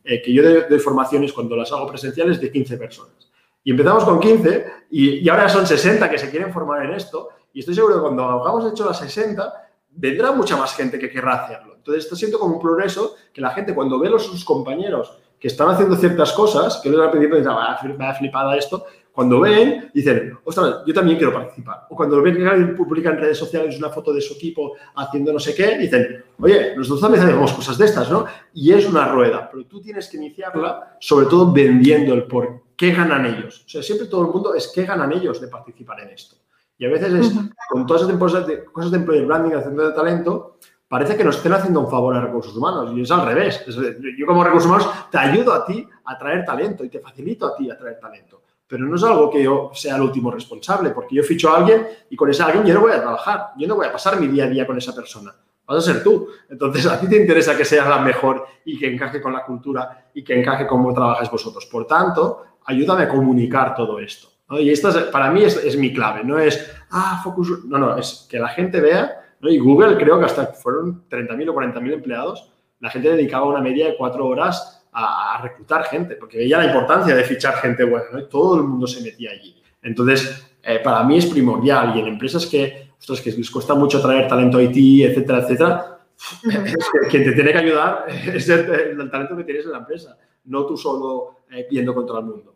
[0.03, 3.31] eh, que yo doy, formaciones cuando las hago presenciales de 15 personas.
[3.63, 7.29] Y empezamos con 15 y, y ahora son 60 que se quieren formar en esto
[7.53, 9.53] y estoy seguro que cuando hagamos hecho las 60,
[9.91, 11.72] vendrá mucha más gente que querrá hacerlo.
[11.83, 15.49] Entonces está siendo como un progreso que la gente cuando ve a sus compañeros que
[15.49, 20.39] están haciendo ciertas cosas, que al principio pensaba, me ha flipado esto, cuando ven, dicen,
[20.45, 21.87] ostras, yo también quiero participar.
[21.91, 25.33] O cuando ven que alguien publica en redes sociales una foto de su equipo haciendo
[25.33, 28.25] no sé qué, dicen, oye, nosotros también hacemos cosas de estas, ¿no?
[28.55, 32.93] Y es una rueda, pero tú tienes que iniciarla, sobre todo vendiendo el por qué
[32.93, 33.65] ganan ellos.
[33.67, 36.37] O sea, siempre todo el mundo es qué ganan ellos de participar en esto.
[36.79, 37.33] Y a veces es,
[37.69, 40.59] con todas esas cosas de, cosas de employer branding, centro de talento,
[40.93, 43.65] parece que nos estén haciendo un favor a recursos humanos y es al revés.
[43.65, 47.57] yo como recursos humanos te ayudo a ti a traer talento y te facilito a
[47.57, 51.15] ti a traer talento pero no es algo que yo sea el último responsable, porque
[51.15, 53.77] yo ficho a alguien y con ese alguien yo no voy a trabajar, yo no
[53.77, 55.31] voy a pasar mi día a día con esa persona,
[55.67, 56.29] vas a ser tú.
[56.49, 60.11] Entonces, a ti te interesa que sea la mejor y que encaje con la cultura
[60.15, 61.67] y que encaje con cómo trabajáis vosotros.
[61.67, 64.29] Por tanto, ayúdame a comunicar todo esto.
[64.53, 68.39] Y esta para mí es, mi clave, no es, ah, focus, no, no, es que
[68.39, 73.11] la gente vea, y Google creo que hasta fueron 30.000 o 40.000 empleados, la gente
[73.11, 77.55] dedicaba una media de cuatro horas a, reclutar gente, porque veía la importancia de fichar
[77.55, 78.25] gente buena, ¿no?
[78.25, 79.61] Todo el mundo se metía allí.
[79.83, 84.01] Entonces, eh, para mí es primordial y en empresas que, ostras, que les cuesta mucho
[84.03, 85.99] traer talento IT, etcétera, etcétera,
[87.11, 90.77] quien te tiene que ayudar es el, talento que tienes en la empresa, no tú
[90.77, 92.55] solo eh, yendo contra el mundo.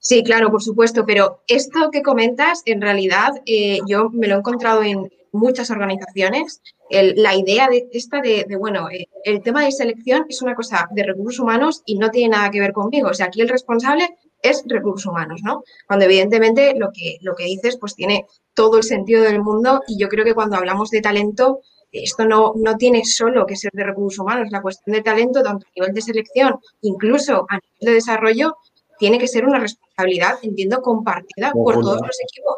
[0.00, 4.38] Sí, claro, por supuesto, pero esto que comentas, en realidad, eh, yo me lo he
[4.38, 6.60] encontrado en muchas organizaciones
[6.90, 11.02] la idea de esta de, bueno, eh, el tema de selección es una cosa de
[11.02, 13.08] recursos humanos y no tiene nada que ver conmigo.
[13.08, 15.62] O sea, aquí el responsable es recursos humanos, ¿no?
[15.86, 19.98] Cuando evidentemente lo que, lo que dices pues tiene todo el sentido del mundo y
[19.98, 21.60] yo creo que cuando hablamos de talento,
[21.92, 24.48] esto no, no tiene solo que ser de recursos humanos.
[24.50, 28.56] La cuestión de talento, tanto a nivel de selección, incluso a nivel de desarrollo,
[28.98, 32.56] tiene que ser una responsabilidad, entiendo, compartida por todos los equipos.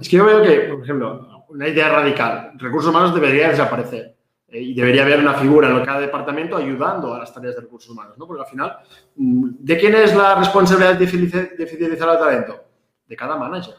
[0.00, 2.52] Es que yo veo que, por ejemplo, una idea radical.
[2.56, 4.16] Recursos humanos debería desaparecer
[4.48, 7.90] eh, y debería haber una figura en cada departamento ayudando a las tareas de recursos
[7.90, 8.26] humanos, ¿no?
[8.26, 8.78] Porque al final,
[9.16, 11.06] mm, ¿de quién es la responsabilidad de
[11.66, 12.64] fidelizar al talento?
[13.06, 13.74] De cada manager.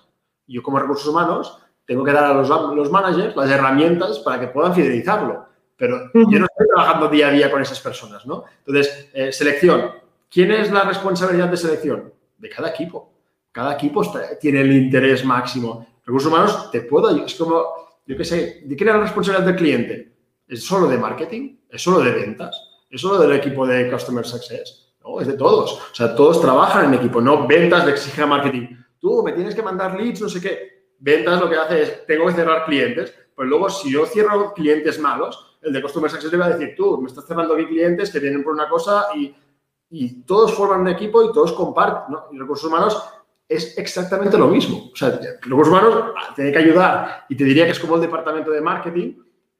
[0.47, 4.47] Yo como recursos humanos tengo que dar a los, los managers las herramientas para que
[4.47, 5.47] puedan fidelizarlo.
[5.77, 8.43] Pero yo no estoy trabajando día a día con esas personas, ¿no?
[8.65, 9.91] Entonces, eh, selección.
[10.29, 12.13] ¿Quién es la responsabilidad de selección?
[12.37, 13.13] De cada equipo.
[13.51, 14.01] Cada equipo
[14.39, 17.25] tiene el interés máximo Recursos humanos te puedo ayudar.
[17.25, 17.65] Es como,
[18.05, 20.15] yo qué sé, ¿de quién es la responsabilidad del cliente?
[20.47, 21.57] ¿Es solo de marketing?
[21.69, 22.85] ¿Es solo de ventas?
[22.89, 24.95] ¿Es solo del equipo de Customer Success?
[25.03, 25.73] No, es de todos.
[25.73, 28.69] O sea, todos trabajan en equipo, no ventas le exige a marketing.
[28.97, 30.93] Tú me tienes que mandar leads, no sé qué.
[30.97, 34.99] Ventas lo que hace es, tengo que cerrar clientes, pues luego si yo cierro clientes
[34.99, 38.11] malos, el de Customer Success le va a decir, tú me estás cerrando aquí clientes
[38.11, 39.35] que vienen por una cosa y,
[39.89, 42.13] y todos forman un equipo y todos comparten.
[42.13, 42.27] ¿no?
[42.31, 42.97] Y recursos humanos
[43.49, 44.89] es exactamente lo mismo.
[44.91, 48.51] O sea, los humanos tienen que ayudar y te diría que es como el departamento
[48.51, 49.13] de marketing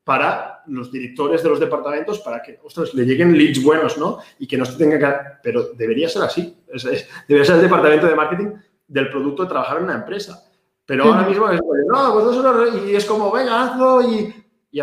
[0.03, 4.19] para los directores de los departamentos para que, ostras, le lleguen leads buenos, ¿no?
[4.39, 5.29] Y que no se tenga que...
[5.43, 6.57] Pero debería ser así.
[7.27, 8.53] debería ser el departamento de marketing
[8.87, 10.43] del producto de trabajar en una empresa.
[10.85, 14.33] Pero ahora mismo es, no, pues y es como, venga, hazlo y...
[14.71, 14.79] y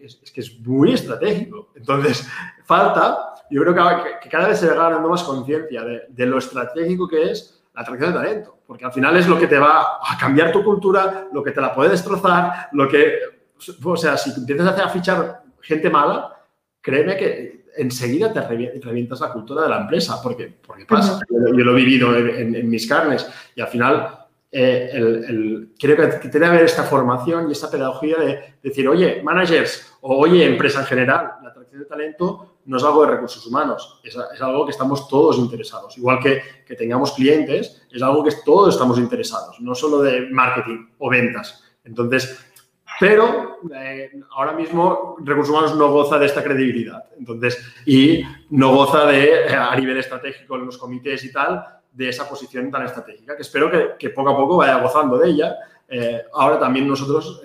[0.00, 1.70] es, que es muy estratégico.
[1.76, 2.28] Entonces,
[2.64, 3.74] falta, yo creo
[4.20, 7.82] que, cada vez se va ganando más conciencia de, de lo estratégico que es la
[7.82, 11.28] atracción de talento, porque al final es lo que te va a cambiar tu cultura,
[11.32, 13.14] lo que te la puede destrozar, lo que,
[13.82, 16.36] o sea, si empiezas a, hacer, a fichar gente mala,
[16.80, 21.20] créeme que enseguida te revientas la cultura de la empresa, porque, porque pasa.
[21.28, 24.23] yo, lo he vivido en, mis carnes y al final
[24.56, 29.96] eh, creo que tiene que haber esta formación y esta pedagogía de decir, oye, managers
[30.00, 34.00] o oye, empresa en general, la atracción de talento no es algo de recursos humanos,
[34.04, 35.98] es, algo que estamos todos interesados.
[35.98, 40.86] Igual que, que, tengamos clientes, es algo que todos estamos interesados, no solo de marketing
[40.98, 41.64] o ventas.
[41.82, 42.38] Entonces,
[43.00, 47.04] pero eh, ahora mismo recursos humanos no goza de esta credibilidad.
[47.18, 51.64] Entonces, y no goza de, eh, a nivel estratégico en los comités y tal,
[51.94, 55.30] de esa posición tan estratégica, que espero que, que poco a poco vaya gozando de
[55.30, 55.56] ella.
[55.88, 57.40] Eh, ahora también nosotros,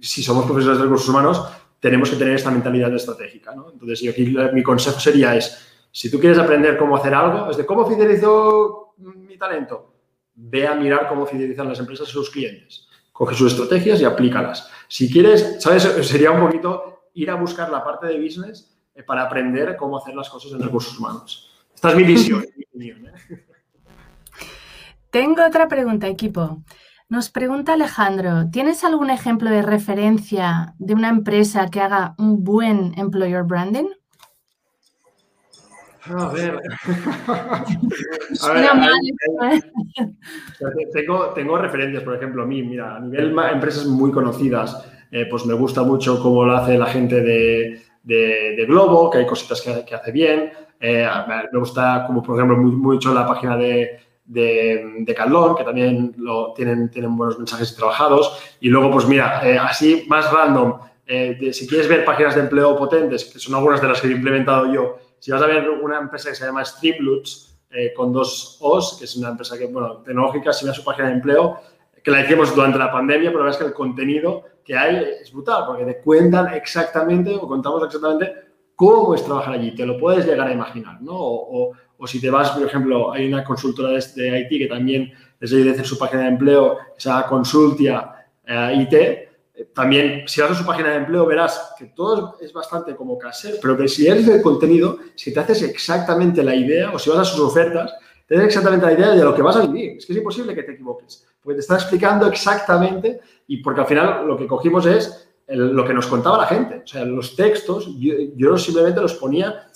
[0.00, 1.46] si somos profesores de recursos humanos,
[1.80, 3.54] tenemos que tener esta mentalidad estratégica.
[3.54, 3.70] ¿no?
[3.70, 7.56] Entonces, yo aquí mi consejo sería es, si tú quieres aprender cómo hacer algo, es
[7.56, 9.94] de cómo fidelizo mi talento,
[10.34, 12.86] ve a mirar cómo fidelizan las empresas a sus clientes.
[13.12, 14.70] Coge sus estrategias y aplícalas.
[14.88, 15.82] Si quieres, ¿sabes?
[16.06, 20.14] Sería un poquito ir a buscar la parte de business eh, para aprender cómo hacer
[20.14, 21.50] las cosas en recursos humanos.
[21.74, 22.42] Esta es mi visión.
[22.42, 23.46] ¿eh?
[25.10, 26.62] Tengo otra pregunta, equipo.
[27.08, 32.96] Nos pregunta Alejandro, ¿tienes algún ejemplo de referencia de una empresa que haga un buen
[32.96, 33.88] employer branding?
[36.04, 36.60] A ver.
[40.92, 44.88] tengo, tengo referencias, por ejemplo, a mí, mira, a nivel empresas muy conocidas,
[45.28, 49.60] pues me gusta mucho cómo lo hace la gente de, de, Globo, que hay cositas
[49.60, 50.52] que, hace bien.
[50.80, 56.88] me gusta, como por ejemplo, mucho la página de, de, de que también lo, tienen,
[56.88, 58.38] tienen buenos mensajes trabajados.
[58.60, 60.78] Y luego, pues mira, así más random,
[61.52, 64.72] si quieres ver páginas de empleo potentes, que son algunas de las que he implementado
[64.72, 68.96] yo, si vas a ver una empresa que se llama Streamloots, eh, con dos O's,
[68.98, 71.60] que es una empresa que, bueno, tecnológica, si a su página de empleo,
[72.02, 74.96] que la hicimos durante la pandemia, pero la verdad es que el contenido que hay
[75.22, 78.34] es brutal, porque te cuentan exactamente o contamos exactamente
[78.74, 79.74] cómo es trabajar allí.
[79.74, 81.72] Te lo puedes llegar a imaginar, ¿no?
[82.06, 85.98] Si te vas, por ejemplo, hay una consultora de, IT que también les ayuda su
[85.98, 89.30] página de empleo, esa Consultia eh, IT,
[89.74, 93.58] también, si vas a su página de empleo, verás que todo es bastante como casero,
[93.60, 97.18] pero que si eres el contenido, si te haces exactamente la idea, o si vas
[97.18, 97.92] a sus ofertas,
[98.26, 99.98] te das exactamente la idea de lo que vas a vivir.
[99.98, 103.86] Es que es imposible que te equivoques, porque te está explicando exactamente y porque al
[103.86, 106.82] final lo que cogimos es lo que nos contaba la gente.
[106.84, 109.68] O sea, los textos, yo, simplemente los ponía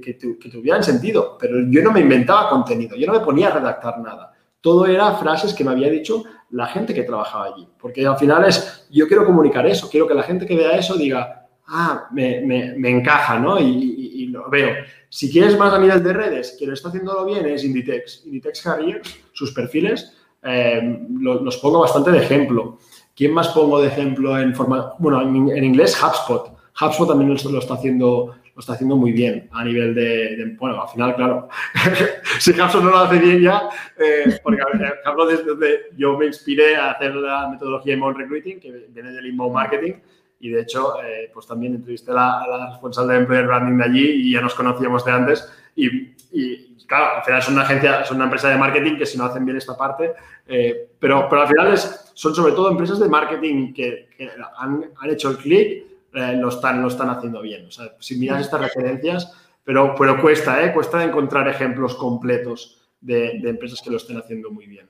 [0.00, 4.00] que, tuvieran sentido, pero yo no me inventaba contenido, yo no me ponía a redactar
[4.00, 4.32] nada.
[4.60, 7.68] Todo era frases que me había dicho la gente que trabajaba allí.
[7.78, 10.96] Porque al final es, yo quiero comunicar eso, quiero que la gente que vea eso
[10.96, 13.60] diga, ah, me, encaja, ¿no?
[13.60, 14.74] Y, lo veo.
[15.08, 18.26] Si quieres más a nivel de redes, quien está haciéndolo bien es Inditex.
[18.26, 22.78] Inditex Careers, sus perfiles, eh, los, pongo bastante de ejemplo.
[23.16, 26.52] ¿Quién más pongo de ejemplo en forma, bueno, en, inglés HubSpot.
[26.78, 30.88] HubSpot también lo está haciendo lo está haciendo muy bien a nivel de, bueno, al
[30.88, 31.48] final, claro,
[32.40, 34.60] si HubSpot no lo hace bien ya, eh, porque
[35.04, 39.26] hablo desde donde yo me inspiré a hacer la metodología Inbound Recruiting, que viene del
[39.26, 39.92] Inbound Marketing,
[40.40, 44.10] y de hecho, eh, pues también entrevisté a la, responsable de Employer Branding de allí
[44.10, 45.52] y ya nos conocíamos de antes.
[45.76, 49.24] Y, claro, al final es una agencia, es una empresa de marketing que si no
[49.26, 50.14] hacen bien esta parte,
[50.48, 54.08] eh, pero, pero al final es, son sobre todo empresas de marketing que,
[54.56, 57.66] han, han hecho el clic eh, lo, están, lo están haciendo bien.
[57.66, 59.32] O sea, si miras estas referencias,
[59.64, 60.72] pero, pero cuesta, ¿eh?
[60.72, 64.88] Cuesta encontrar ejemplos completos de, empresas que lo estén haciendo muy bien.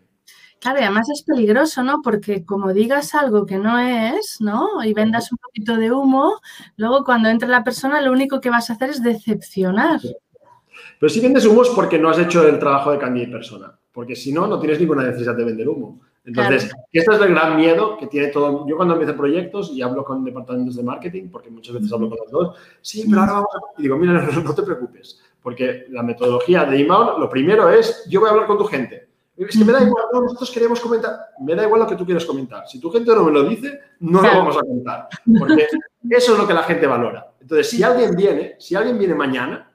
[0.60, 2.00] Claro, y además es peligroso, ¿no?
[2.02, 4.82] Porque como digas algo que no es, ¿no?
[4.84, 6.40] Y vendas un poquito de humo,
[6.76, 10.00] luego cuando entre la persona lo único que vas a hacer es decepcionar.
[10.98, 13.78] Pero si vendes humo es porque no has hecho el trabajo de cambio y persona,
[13.92, 16.00] porque si no, no tienes ninguna necesidad de vender humo.
[16.28, 18.66] Entonces, este es el gran miedo que tiene todo.
[18.68, 22.18] Yo cuando empiezo proyectos y hablo con departamentos de marketing, porque muchas veces hablo con
[22.18, 23.80] los dos, sí, pero ahora vamos a...
[23.80, 28.20] Y digo, mira, no, te preocupes, porque la metodología de email, lo primero es, yo
[28.20, 29.08] voy a hablar con tu gente.
[29.38, 32.26] Es que me da igual, nosotros queremos comentar, me da igual lo que tú quieres
[32.26, 32.68] comentar.
[32.68, 35.66] Si tu gente no me lo dice, no lo vamos a contar, porque
[36.10, 37.32] eso es lo que la gente valora.
[37.40, 39.70] Entonces, si alguien viene, si alguien viene mañana,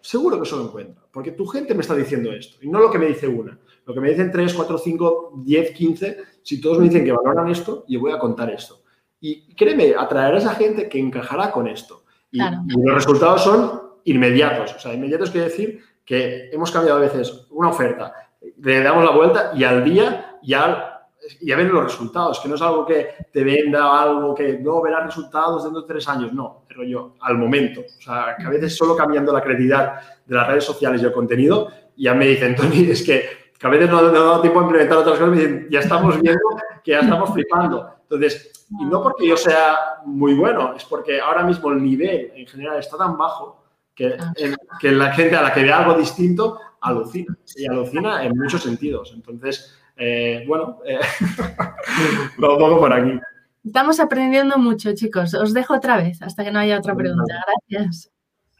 [0.00, 2.90] seguro que eso lo encuentra, porque tu gente me está diciendo esto y no lo
[2.92, 3.58] que me dice una.
[3.86, 7.48] Lo que me dicen 3, 4, 5, 10, 15, si todos me dicen que valoran
[7.48, 8.82] esto, yo voy a contar esto.
[9.20, 12.04] Y créeme, atraer a esa gente que encajará con esto.
[12.30, 14.74] Y, los resultados son inmediatos.
[14.74, 18.12] O sea, inmediatos quiere decir que hemos cambiado a veces una oferta,
[18.58, 20.94] le damos la vuelta y al día ya
[21.40, 25.06] ya ven los resultados, que no es algo que te venda algo que no verás
[25.06, 27.80] resultados dentro de tres años, no, pero yo al momento.
[27.80, 31.12] O sea, que a veces solo cambiando la credibilidad de las redes sociales y el
[31.12, 34.64] contenido, ya me dicen, Tony, es que que a veces no, ha dado tiempo a
[34.64, 36.42] implementar otras cosas, me ya estamos viendo
[36.84, 37.94] que ya estamos flipando.
[38.02, 42.46] Entonces, y no porque yo sea muy bueno, es porque ahora mismo el nivel en
[42.46, 44.34] general está tan bajo que, ah.
[44.78, 47.38] que la gente a la que ve algo distinto alucina.
[47.56, 49.12] Y alucina en muchos sentidos.
[49.14, 51.00] Entonces, eh, bueno, eh,
[52.36, 53.18] lo pongo por aquí.
[53.64, 55.32] Estamos aprendiendo mucho, chicos.
[55.32, 57.42] Os dejo otra vez hasta que no haya otra pregunta.
[57.66, 58.10] Gracias.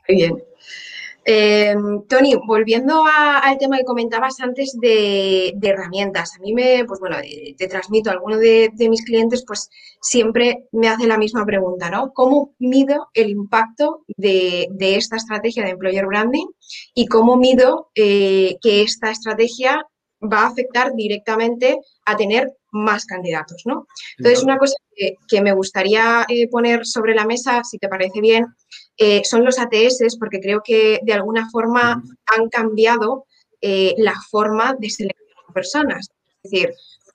[0.09, 0.43] Muy bien.
[1.27, 7.17] Em, Tony, volviendo al tema que comentabas antes de, herramientas, a mí me, pues bueno,
[7.23, 9.71] eh, te transmito, alguno de, mis clientes pues
[10.03, 12.13] siempre me hace la misma pregunta, ¿no?
[12.13, 16.47] ¿Cómo mido el impacto de, esta estrategia de employer branding
[16.95, 19.87] y cómo mido eh, que esta estrategia
[20.21, 23.87] va a afectar directamente a tener más candidatos, ¿no?
[24.19, 28.47] Entonces, una cosa que, me gustaría eh, poner sobre la mesa, si te parece bien,
[28.97, 33.27] eh, son los ATS, porque creo que de alguna forma han cambiado
[33.61, 36.09] eh, la forma de seleccionar personas.
[36.43, 36.75] Es decir,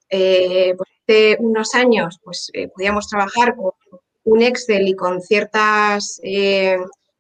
[0.10, 3.72] pues hace unos años pues, podíamos trabajar con
[4.24, 6.20] un Excel y con ciertas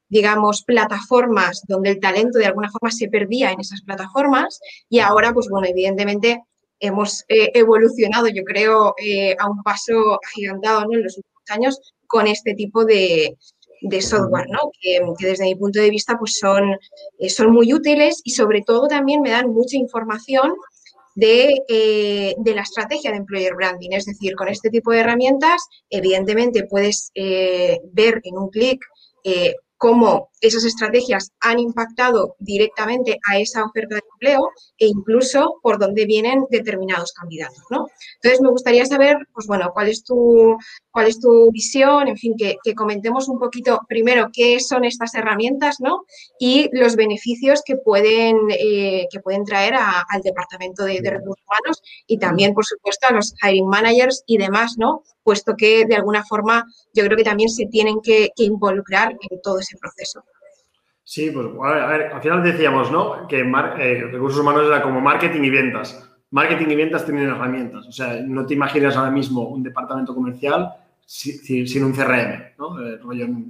[0.10, 4.60] digamos, plataformas donde el talento de alguna forma se perdía en esas plataformas
[4.90, 6.42] y ahora, pues bueno, evidentemente
[6.80, 12.28] hemos eh, evolucionado, yo creo, eh, a un paso agigantado en los últimos años con
[12.28, 13.38] este tipo de,
[14.02, 14.72] software, ¿no?
[14.82, 16.78] que, desde mi punto de vista pues son,
[17.20, 20.54] eh, son muy útiles y sobre todo también me dan mucha información
[21.16, 23.90] de, de, la estrategia de employer branding.
[23.92, 28.80] Es decir, con este tipo de herramientas, evidentemente puedes ver en un clic
[29.78, 36.06] cómo esas estrategias han impactado directamente a esa oferta de empleo e incluso por dónde
[36.06, 37.88] vienen determinados candidatos, ¿no?
[38.16, 40.58] Entonces, me gustaría saber, pues bueno, cuál es tu,
[40.92, 45.78] cuál es tu visión, en fin, que, comentemos un poquito primero qué son estas herramientas,
[45.80, 46.04] ¿no?
[46.40, 52.18] Y los beneficios que pueden, eh, que pueden traer al Departamento de, Recursos Humanos y
[52.20, 55.04] también, por supuesto, a los hiring managers y demás, ¿no?
[55.24, 59.42] Puesto que, de alguna forma, yo creo que también se tienen que, que involucrar en
[59.42, 60.24] todo ese proceso.
[61.10, 63.28] Sí, pues a ver, al final decíamos, ¿no?
[63.28, 66.08] Que eh, recursos humanos era como marketing y ventas.
[66.30, 67.88] Marketing y ventas tienen herramientas.
[67.88, 70.72] O sea, no te imaginas ahora mismo un departamento comercial
[71.08, 72.76] sin, un CRM, ¿no?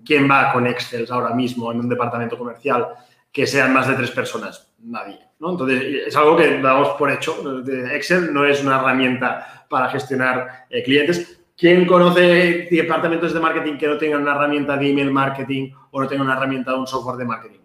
[0.06, 2.88] ¿Quién va con Excel ahora mismo en un departamento comercial
[3.30, 4.72] que sean más de tres personas?
[4.82, 5.52] Nadie, ¿no?
[5.52, 7.62] Entonces, es algo que damos por hecho.
[7.92, 11.39] Excel no es una herramienta para gestionar eh, clientes.
[11.60, 16.08] ¿Quién conoce departamentos de marketing que no tengan una herramienta de email marketing o no
[16.08, 17.60] tengan una herramienta de un software de marketing?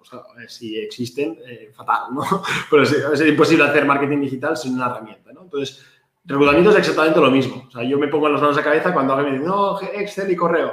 [0.00, 2.24] O sea, si existen, eh, fatal, ¿no?
[2.70, 5.42] Pero es, imposible hacer marketing digital sin una herramienta, ¿no?
[5.42, 5.86] Entonces,
[6.24, 7.66] reclutamiento es exactamente lo mismo.
[7.68, 9.80] O sea, yo me pongo en las manos de cabeza cuando alguien me dice, no,
[9.80, 10.72] Excel y correo.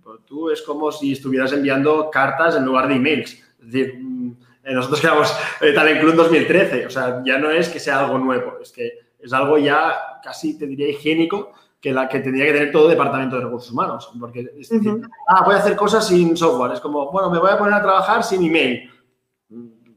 [0.00, 3.32] Pues tú es como si estuvieras enviando cartas en lugar de emails.
[3.32, 6.86] Es decir, mm, eh, nosotros quedamos eh, Talent Club en 2013.
[6.86, 10.56] O sea, ya no es que sea algo nuevo, es que es algo ya casi,
[10.56, 11.52] te diría, higiénico
[11.86, 14.10] que la que tendría que tener todo departamento de recursos humanos.
[14.18, 16.72] Porque es decir, ah, voy a hacer cosas sin software.
[16.72, 18.90] Es como, bueno, me voy a poner a trabajar sin email.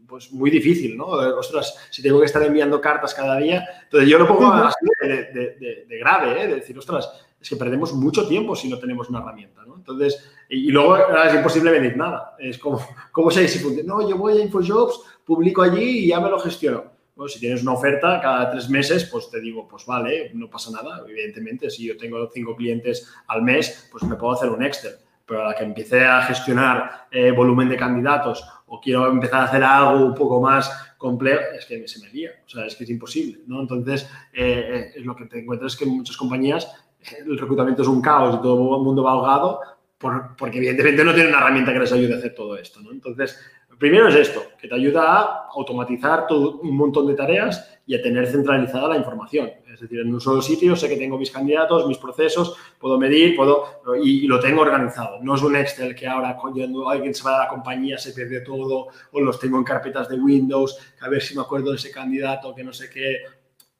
[0.07, 1.05] Pues muy difícil, ¿no?
[1.05, 3.67] Ostras, si tengo que estar enviando cartas cada día.
[3.85, 6.47] Entonces yo lo pongo así de, de, grave, ¿eh?
[6.47, 7.09] De decir, ostras,
[7.41, 9.77] es que perdemos mucho tiempo si no tenemos una herramienta, ¿no?
[9.77, 12.35] Entonces, y, luego es imposible venir nada.
[12.37, 12.79] Es como,
[13.11, 13.95] ¿cómo si funciona?
[13.95, 17.73] No, yo voy a InfoJobs, publico allí y ya me lo gestiono si tienes una
[17.73, 21.03] oferta cada tres meses, pues te digo, pues vale, no pasa nada.
[21.07, 24.93] Evidentemente, si yo tengo cinco clientes al mes, pues me puedo hacer un Excel.
[25.25, 29.43] Pero a la que empiece a gestionar eh, volumen de candidatos o quiero empezar a
[29.45, 32.31] hacer algo un poco más complejo, es que se me lía.
[32.45, 33.61] O sea, es que es imposible, ¿no?
[33.61, 36.71] Entonces, eh, eh, lo que te encuentras es que en muchas compañías
[37.17, 39.61] el reclutamiento es un caos y todo el mundo va ahogado
[39.99, 42.91] porque evidentemente no tienen una herramienta que les ayude a hacer todo esto, ¿no?
[42.91, 43.37] Entonces,
[43.79, 48.01] Primero es esto, que te ayuda a automatizar todo un montón de tareas y a
[48.01, 49.49] tener centralizada la información.
[49.71, 53.37] Es decir, en un solo sitio sé que tengo mis candidatos, mis procesos, puedo medir,
[53.37, 55.19] puedo y, lo tengo organizado.
[55.21, 58.41] No es un Excel que ahora cuando alguien se va a la compañía se pierde
[58.41, 61.89] todo o los tengo en carpetas de Windows, a ver si me acuerdo de ese
[61.89, 63.19] candidato, que no sé qué.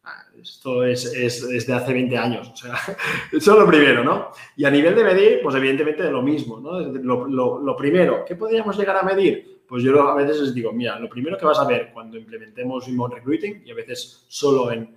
[0.05, 2.49] Ah, esto es, es, de hace 20 años.
[2.53, 2.75] O sea,
[3.33, 4.31] eso es lo primero, ¿no?
[4.55, 6.79] Y a nivel de medir, pues evidentemente lo mismo, ¿no?
[6.79, 9.58] Lo, lo, lo primero, ¿qué podríamos llegar a medir?
[9.69, 12.87] Pues yo a veces les digo, mira, lo primero que vas a ver cuando implementemos
[12.87, 14.95] Remote Recruiting, y a veces solo en,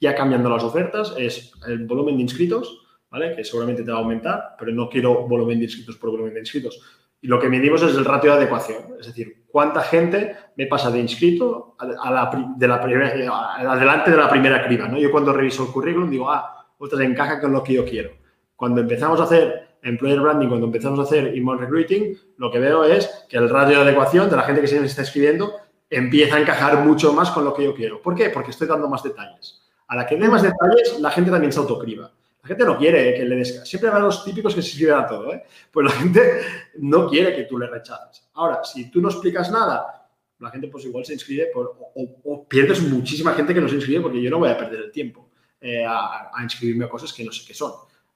[0.00, 2.80] ya cambiando las ofertas, es el volumen de inscritos,
[3.10, 3.36] ¿vale?
[3.36, 6.40] Que seguramente te va a aumentar, pero no quiero volumen de inscritos por volumen de
[6.40, 6.80] inscritos.
[7.20, 10.90] Y lo que medimos es el ratio de adecuación, es decir, cuánta gente me pasa
[10.90, 14.98] de inscrito a, la, de la primera, adelante de la primera criba, ¿no?
[14.98, 18.12] Yo cuando reviso el currículum digo, ah, ostras, encaja con lo que yo quiero.
[18.56, 22.84] Cuando empezamos a hacer employer branding, cuando empezamos a hacer email recruiting, lo que veo
[22.84, 25.54] es que el radio de adecuación de la gente que se está escribiendo
[25.90, 28.00] empieza a encajar mucho más con lo que yo quiero.
[28.00, 28.30] ¿Por qué?
[28.30, 29.62] Porque estoy dando más detalles.
[29.86, 32.10] A la que dé más detalles, la gente también se autocriba.
[32.42, 33.68] La gente no quiere que le des...
[33.68, 35.44] Siempre van los típicos que se escriben a todo, ¿eh?
[35.70, 36.40] Pues la gente
[36.78, 38.28] no quiere que tú le rechaces.
[38.34, 40.08] Ahora, si tú no explicas nada,
[40.38, 44.00] la gente pues igual se inscribe por, o, pierdes muchísima gente que no se inscribe
[44.00, 45.30] porque yo no voy a perder el tiempo
[45.60, 47.72] eh, a, a inscribirme a cosas que no sé qué son.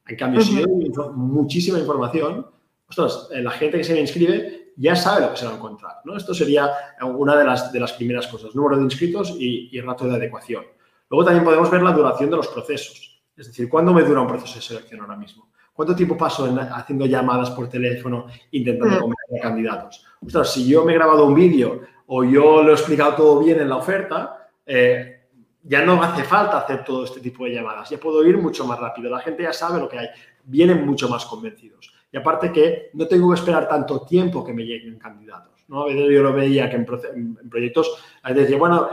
[0.08, 2.46] En cambio, si yo doy muchísima información,
[2.88, 5.56] ostras, eh, la gente que se me inscribe ya sabe lo que se va a
[5.56, 5.96] encontrar.
[6.04, 6.16] ¿no?
[6.16, 6.70] Esto sería
[7.02, 10.64] una de las, de las primeras cosas, número de inscritos y, y rato de adecuación.
[11.10, 13.20] Luego también podemos ver la duración de los procesos.
[13.36, 15.48] Es decir, ¿cuándo me dura un proceso de selección ahora mismo?
[15.72, 18.98] ¿Cuánto tiempo paso haciendo llamadas por teléfono intentando mm.
[18.98, 20.04] convencer a candidatos?
[20.24, 23.60] Ostras, si yo me he grabado un vídeo o yo lo he explicado todo bien
[23.60, 25.17] en la oferta, eh,
[25.68, 28.78] ya no hace falta hacer todo este tipo de llamadas, ya puedo ir mucho más
[28.78, 30.08] rápido, la gente ya sabe lo que hay,
[30.44, 31.92] vienen mucho más convencidos.
[32.10, 35.52] Y aparte que no tengo que esperar tanto tiempo que me lleguen candidatos.
[35.68, 35.82] ¿no?
[35.82, 36.86] A veces yo lo veía que en,
[37.50, 38.88] proyectos, a veces decía, bueno,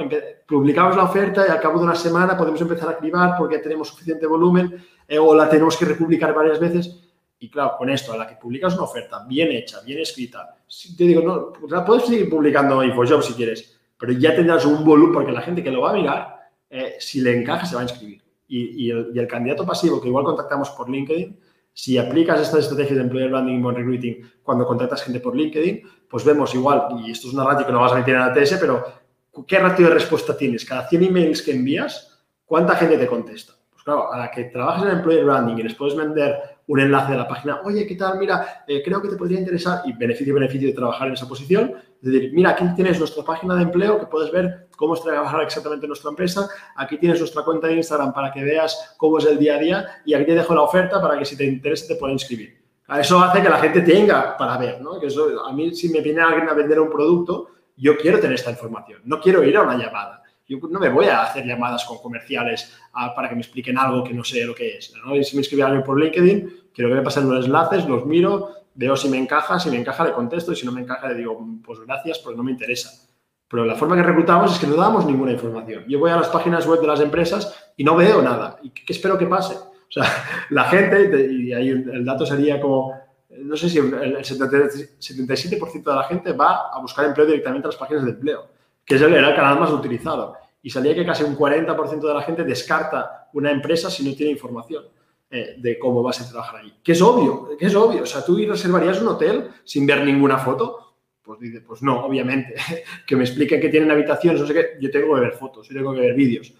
[0.46, 3.88] publicamos la oferta y al cabo de una semana podemos empezar a cribar porque tenemos
[3.88, 4.76] suficiente volumen
[5.08, 7.02] eh, o la tenemos que republicar varias veces.
[7.40, 10.58] Y claro, con esto, a la que publicas una oferta bien hecha, bien escrita,
[10.98, 15.14] te digo, no, la puedes seguir publicando InfoJob si quieres, pero ya tendrás un volumen,
[15.14, 16.35] porque la gente que lo va a mirar
[16.70, 18.22] eh, si le encaja, se va a inscribir.
[18.48, 21.38] Y, el, candidato pasivo, que igual contactamos por LinkedIn,
[21.74, 26.24] si aplicas esta estrategia de employer branding y recruiting cuando contactas gente por LinkedIn, pues
[26.24, 28.86] vemos igual, y esto es una ratio que no vas a meter en ATS, pero
[29.48, 30.64] ¿qué ratio de respuesta tienes?
[30.64, 33.54] Cada 100 emails que envías, ¿cuánta gente te contesta?
[33.72, 36.36] Pues claro, a la que trabajas en Employer Branding y les puedes vender
[36.68, 38.18] un enlace de la página, oye, ¿qué tal?
[38.18, 41.74] Mira, eh, creo que te podría interesar y beneficio beneficio de trabajar en esa posición.
[42.02, 45.42] Es decir, mira, aquí tienes nuestra página de empleo que puedes ver cómo es trabajar
[45.42, 46.48] exactamente nuestra empresa.
[46.76, 49.86] Aquí tienes nuestra cuenta de Instagram para que veas cómo es el día a día
[50.06, 52.66] y aquí te dejo la oferta para que si te interesa te pueda inscribir.
[53.00, 55.00] Eso hace que la gente tenga para ver, ¿no?
[55.00, 58.36] Que eso, a mí, si me viene alguien a vender un producto, yo quiero tener
[58.36, 60.22] esta información, no quiero ir a una llamada.
[60.48, 62.78] Yo no me voy a hacer llamadas con comerciales
[63.16, 64.94] para que me expliquen algo que no sé lo que es.
[65.04, 65.16] ¿no?
[65.16, 68.52] Y si me escribe alguien por LinkedIn, quiero que me pasen los enlaces, los miro,
[68.76, 71.16] veo si me encaja, si me encaja le contesto y si no me encaja le
[71.16, 72.92] digo, pues gracias, porque no me interesa.
[73.48, 75.86] Pero la forma que reclutamos es que no damos ninguna información.
[75.88, 78.58] Yo voy a las páginas web de las empresas y no veo nada.
[78.62, 79.56] ¿Y qué espero que pase?
[79.56, 80.04] O sea,
[80.50, 82.94] la gente, y ahí el dato sería como,
[83.30, 87.78] no sé si el 77% de la gente va a buscar empleo directamente a las
[87.78, 88.48] páginas de empleo,
[88.84, 90.36] que era el canal más utilizado.
[90.62, 94.32] Y salía que casi un 40% de la gente descarta una empresa si no tiene
[94.32, 94.84] información
[95.36, 96.74] eh, de cómo vas a trabajar ahí.
[96.84, 98.04] Que es obvio, que es obvio.
[98.04, 100.98] O sea, tú reservarías un hotel sin ver ninguna foto.
[101.22, 102.56] Pues dice, pues no, obviamente.
[103.08, 104.66] que me expliquen que tienen habitaciones, no sé qué.
[104.80, 106.54] Yo tengo que ver fotos, yo tengo que ver vídeos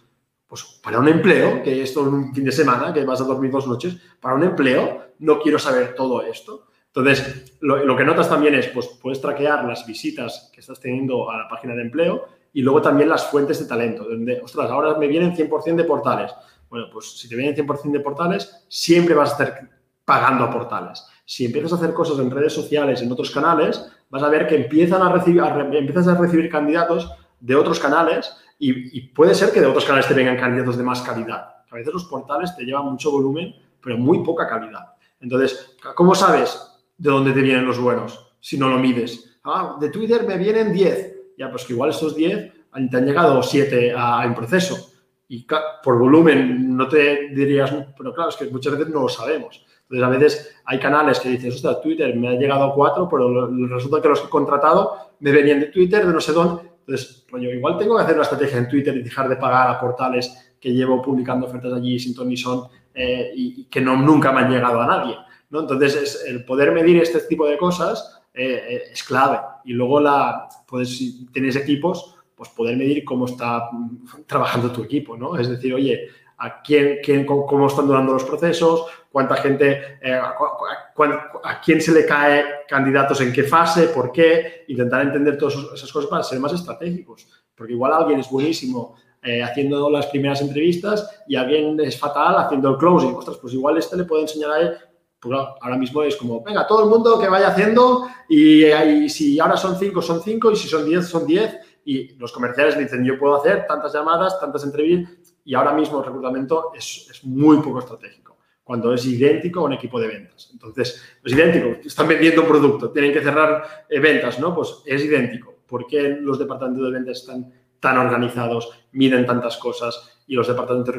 [0.48, 3.52] pues para un empleo, que esto es un fin de semana, que vas a dormir
[3.52, 6.68] dos noches, para un empleo no quiero saber todo esto.
[6.88, 11.38] Entonces, lo, que notas también es, pues puedes traquear las visitas que estás teniendo a
[11.38, 12.26] la página de empleo
[12.56, 16.32] y luego también las fuentes de talento, donde, ostras, ahora me vienen 100% de portales.
[16.70, 19.70] Bueno, pues si te vienen 100% de portales, siempre vas a estar
[20.06, 21.06] pagando a portales.
[21.26, 24.56] Si empiezas a hacer cosas en redes sociales, en otros canales, vas a ver que
[24.56, 25.44] empiezan a recibir,
[25.74, 30.14] empiezas a recibir candidatos de otros canales y, puede ser que de otros canales te
[30.14, 31.56] vengan candidatos de más calidad.
[31.70, 33.54] A veces los portales te llevan mucho volumen,
[33.84, 34.94] pero muy poca calidad.
[35.20, 36.58] Entonces, ¿cómo sabes
[36.98, 39.40] de dónde te vienen los buenos si no lo mides?
[39.44, 41.15] Ah, de Twitter me vienen 10.
[41.38, 42.54] Ya, pues que igual estos 10
[42.90, 44.92] te han llegado 7 en proceso.
[45.28, 45.48] Y
[45.84, 49.66] por volumen no te dirías, pero claro, es que muchas veces no lo sabemos.
[49.90, 54.02] Entonces, a veces hay canales que dices, ostras, Twitter me ha llegado 4, pero resulta
[54.02, 56.64] que los que he contratado me venían de Twitter, de no sé dónde.
[56.80, 59.80] Entonces, yo igual tengo que hacer una estrategia en Twitter y dejar de pagar a
[59.80, 64.32] portales que llevo publicando ofertas allí sin ton ni son eh, y, que no, nunca
[64.32, 65.16] me han llegado a nadie.
[65.50, 65.62] ¿no?
[65.62, 69.40] Entonces, es, el poder medir este tipo de cosas eh, eh, es clave.
[69.64, 74.84] Y luego, la, puedes, si tienes equipos, pues poder medir cómo está mm, trabajando tu
[74.84, 75.16] equipo.
[75.16, 75.38] ¿no?
[75.38, 81.62] Es decir, oye, a quién, quién, cómo están durando los procesos, cuánta gente, eh, a,
[81.64, 86.10] quién se le cae candidatos en qué fase, por qué, intentar entender todas esas cosas
[86.10, 87.28] para ser más estratégicos.
[87.56, 88.96] Porque igual alguien es buenísimo
[89.44, 93.16] haciendo las primeras entrevistas y alguien es fatal haciendo el closing.
[93.16, 94.78] Ostras, pues igual este le puede enseñar a él.
[95.26, 99.40] Pues ahora mismo es como, venga, todo el mundo que vaya haciendo y, y si
[99.40, 101.58] ahora son cinco, son cinco y si son diez, son diez.
[101.84, 106.06] Y los comerciales dicen, yo puedo hacer tantas llamadas, tantas entrevistas y ahora mismo el
[106.06, 110.50] reclutamiento es, es muy poco estratégico cuando es idéntico a un equipo de ventas.
[110.52, 114.56] Entonces, es idéntico, están vendiendo un producto, tienen que cerrar eh, ventas, ¿no?
[114.56, 115.54] Pues es idéntico.
[115.68, 120.96] ¿Por qué los departamentos de ventas están tan organizados, miden tantas cosas y los departamentos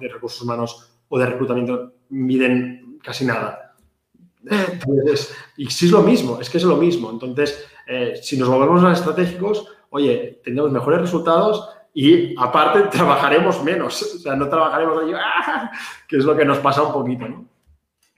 [0.00, 3.69] de recursos humanos o de reclutamiento miden casi nada?
[5.56, 7.10] Y si es lo mismo, es que es lo mismo.
[7.10, 14.02] Entonces, eh, si nos volvemos a estratégicos, oye, tendremos mejores resultados y aparte trabajaremos menos,
[14.02, 15.70] o sea, no trabajaremos allí, ¡ah!
[16.08, 17.50] que es lo que nos pasa un poquito, ¿no?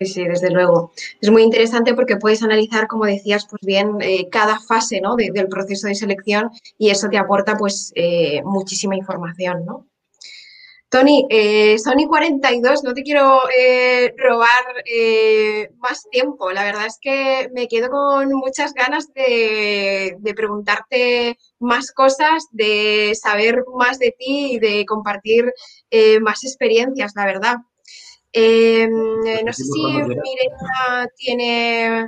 [0.05, 0.93] Sí, desde luego.
[1.21, 5.15] Es muy interesante porque puedes analizar, como decías, pues bien, eh, cada fase ¿no?
[5.17, 9.87] del proceso de selección y eso te aporta pues eh, muchísima información, ¿no?
[10.93, 16.53] Tony, eh, Sony 42, no te quiero eh, robar eh, más tiempo.
[16.53, 23.65] La verdad es que me quedo con muchas ganas de, preguntarte más cosas, de saber
[23.75, 25.55] más de ti y de compartir
[26.21, 27.57] más experiencias, la verdad.
[28.31, 32.07] Em, no sé si Mireia tiene...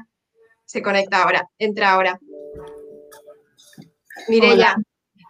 [0.66, 2.20] Se conecta ahora, entra ahora.
[4.28, 4.76] Mireia.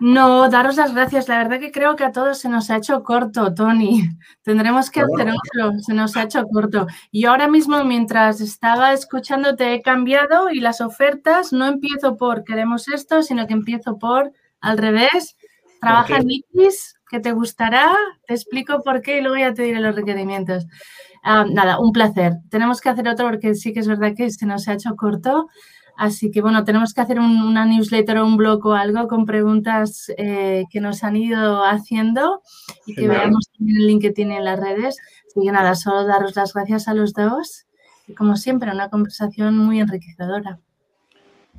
[0.01, 1.28] No, daros las gracias.
[1.28, 4.03] La verdad que creo que a todos se nos ha hecho corto, Tony.
[4.42, 5.78] Tendremos que hacer otro.
[5.80, 6.86] Se nos ha hecho corto.
[7.11, 12.88] Y ahora mismo, mientras estaba escuchándote, he cambiado y las ofertas no empiezo por queremos
[12.88, 15.36] esto, sino que empiezo por al revés.
[15.80, 17.95] Trabaja en X, que te gustará.
[18.26, 20.66] Te explico por qué y luego ya te diré los requerimientos.
[21.22, 22.34] Ah, nada, un placer.
[22.51, 25.49] Tenemos que hacer otro porque sí que es verdad que se nos ha hecho corto.
[25.97, 30.12] Así que bueno, tenemos que hacer una newsletter o un blog o algo con preguntas
[30.18, 32.42] eh, que nos han ido haciendo
[32.86, 34.99] y que veamos también el link que tiene en las redes.
[35.26, 37.66] Así que nada, solo daros las gracias a los dos
[38.07, 40.59] y como siempre, una conversación muy enriquecedora.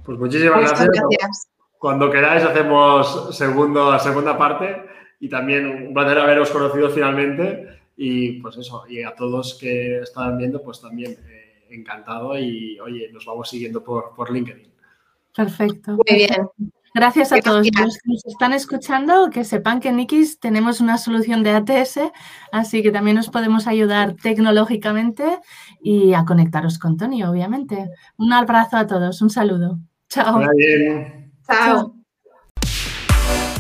[0.03, 1.47] Pues muchísimas gracias.
[1.79, 4.85] Cuando queráis hacemos segundo, segunda parte
[5.19, 7.67] y también un placer haberos conocido finalmente
[7.97, 11.34] y pues eso, y a todos que estaban viendo, pues también eh,
[11.75, 14.71] encantado y oye, nos vamos siguiendo por, por LinkedIn.
[15.35, 15.91] Perfecto.
[15.91, 16.47] Muy bien.
[16.95, 20.97] Gracias a todos los que nos están escuchando, que sepan que en Nikis tenemos una
[20.97, 21.99] solución de ATS,
[22.53, 25.39] así que también os podemos ayudar tecnológicamente
[25.83, 27.89] y a conectaros con Tony, obviamente.
[28.15, 29.77] Un abrazo a todos, un saludo.
[30.07, 30.41] Chao.
[31.45, 31.94] Chao.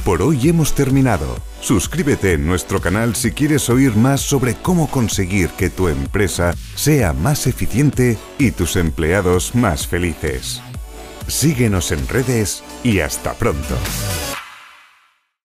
[0.05, 1.25] Por hoy hemos terminado.
[1.61, 7.11] Suscríbete en nuestro canal si quieres oír más sobre cómo conseguir que tu empresa sea
[7.11, 10.61] más eficiente y tus empleados más felices.
[11.27, 13.75] Síguenos en redes y hasta pronto.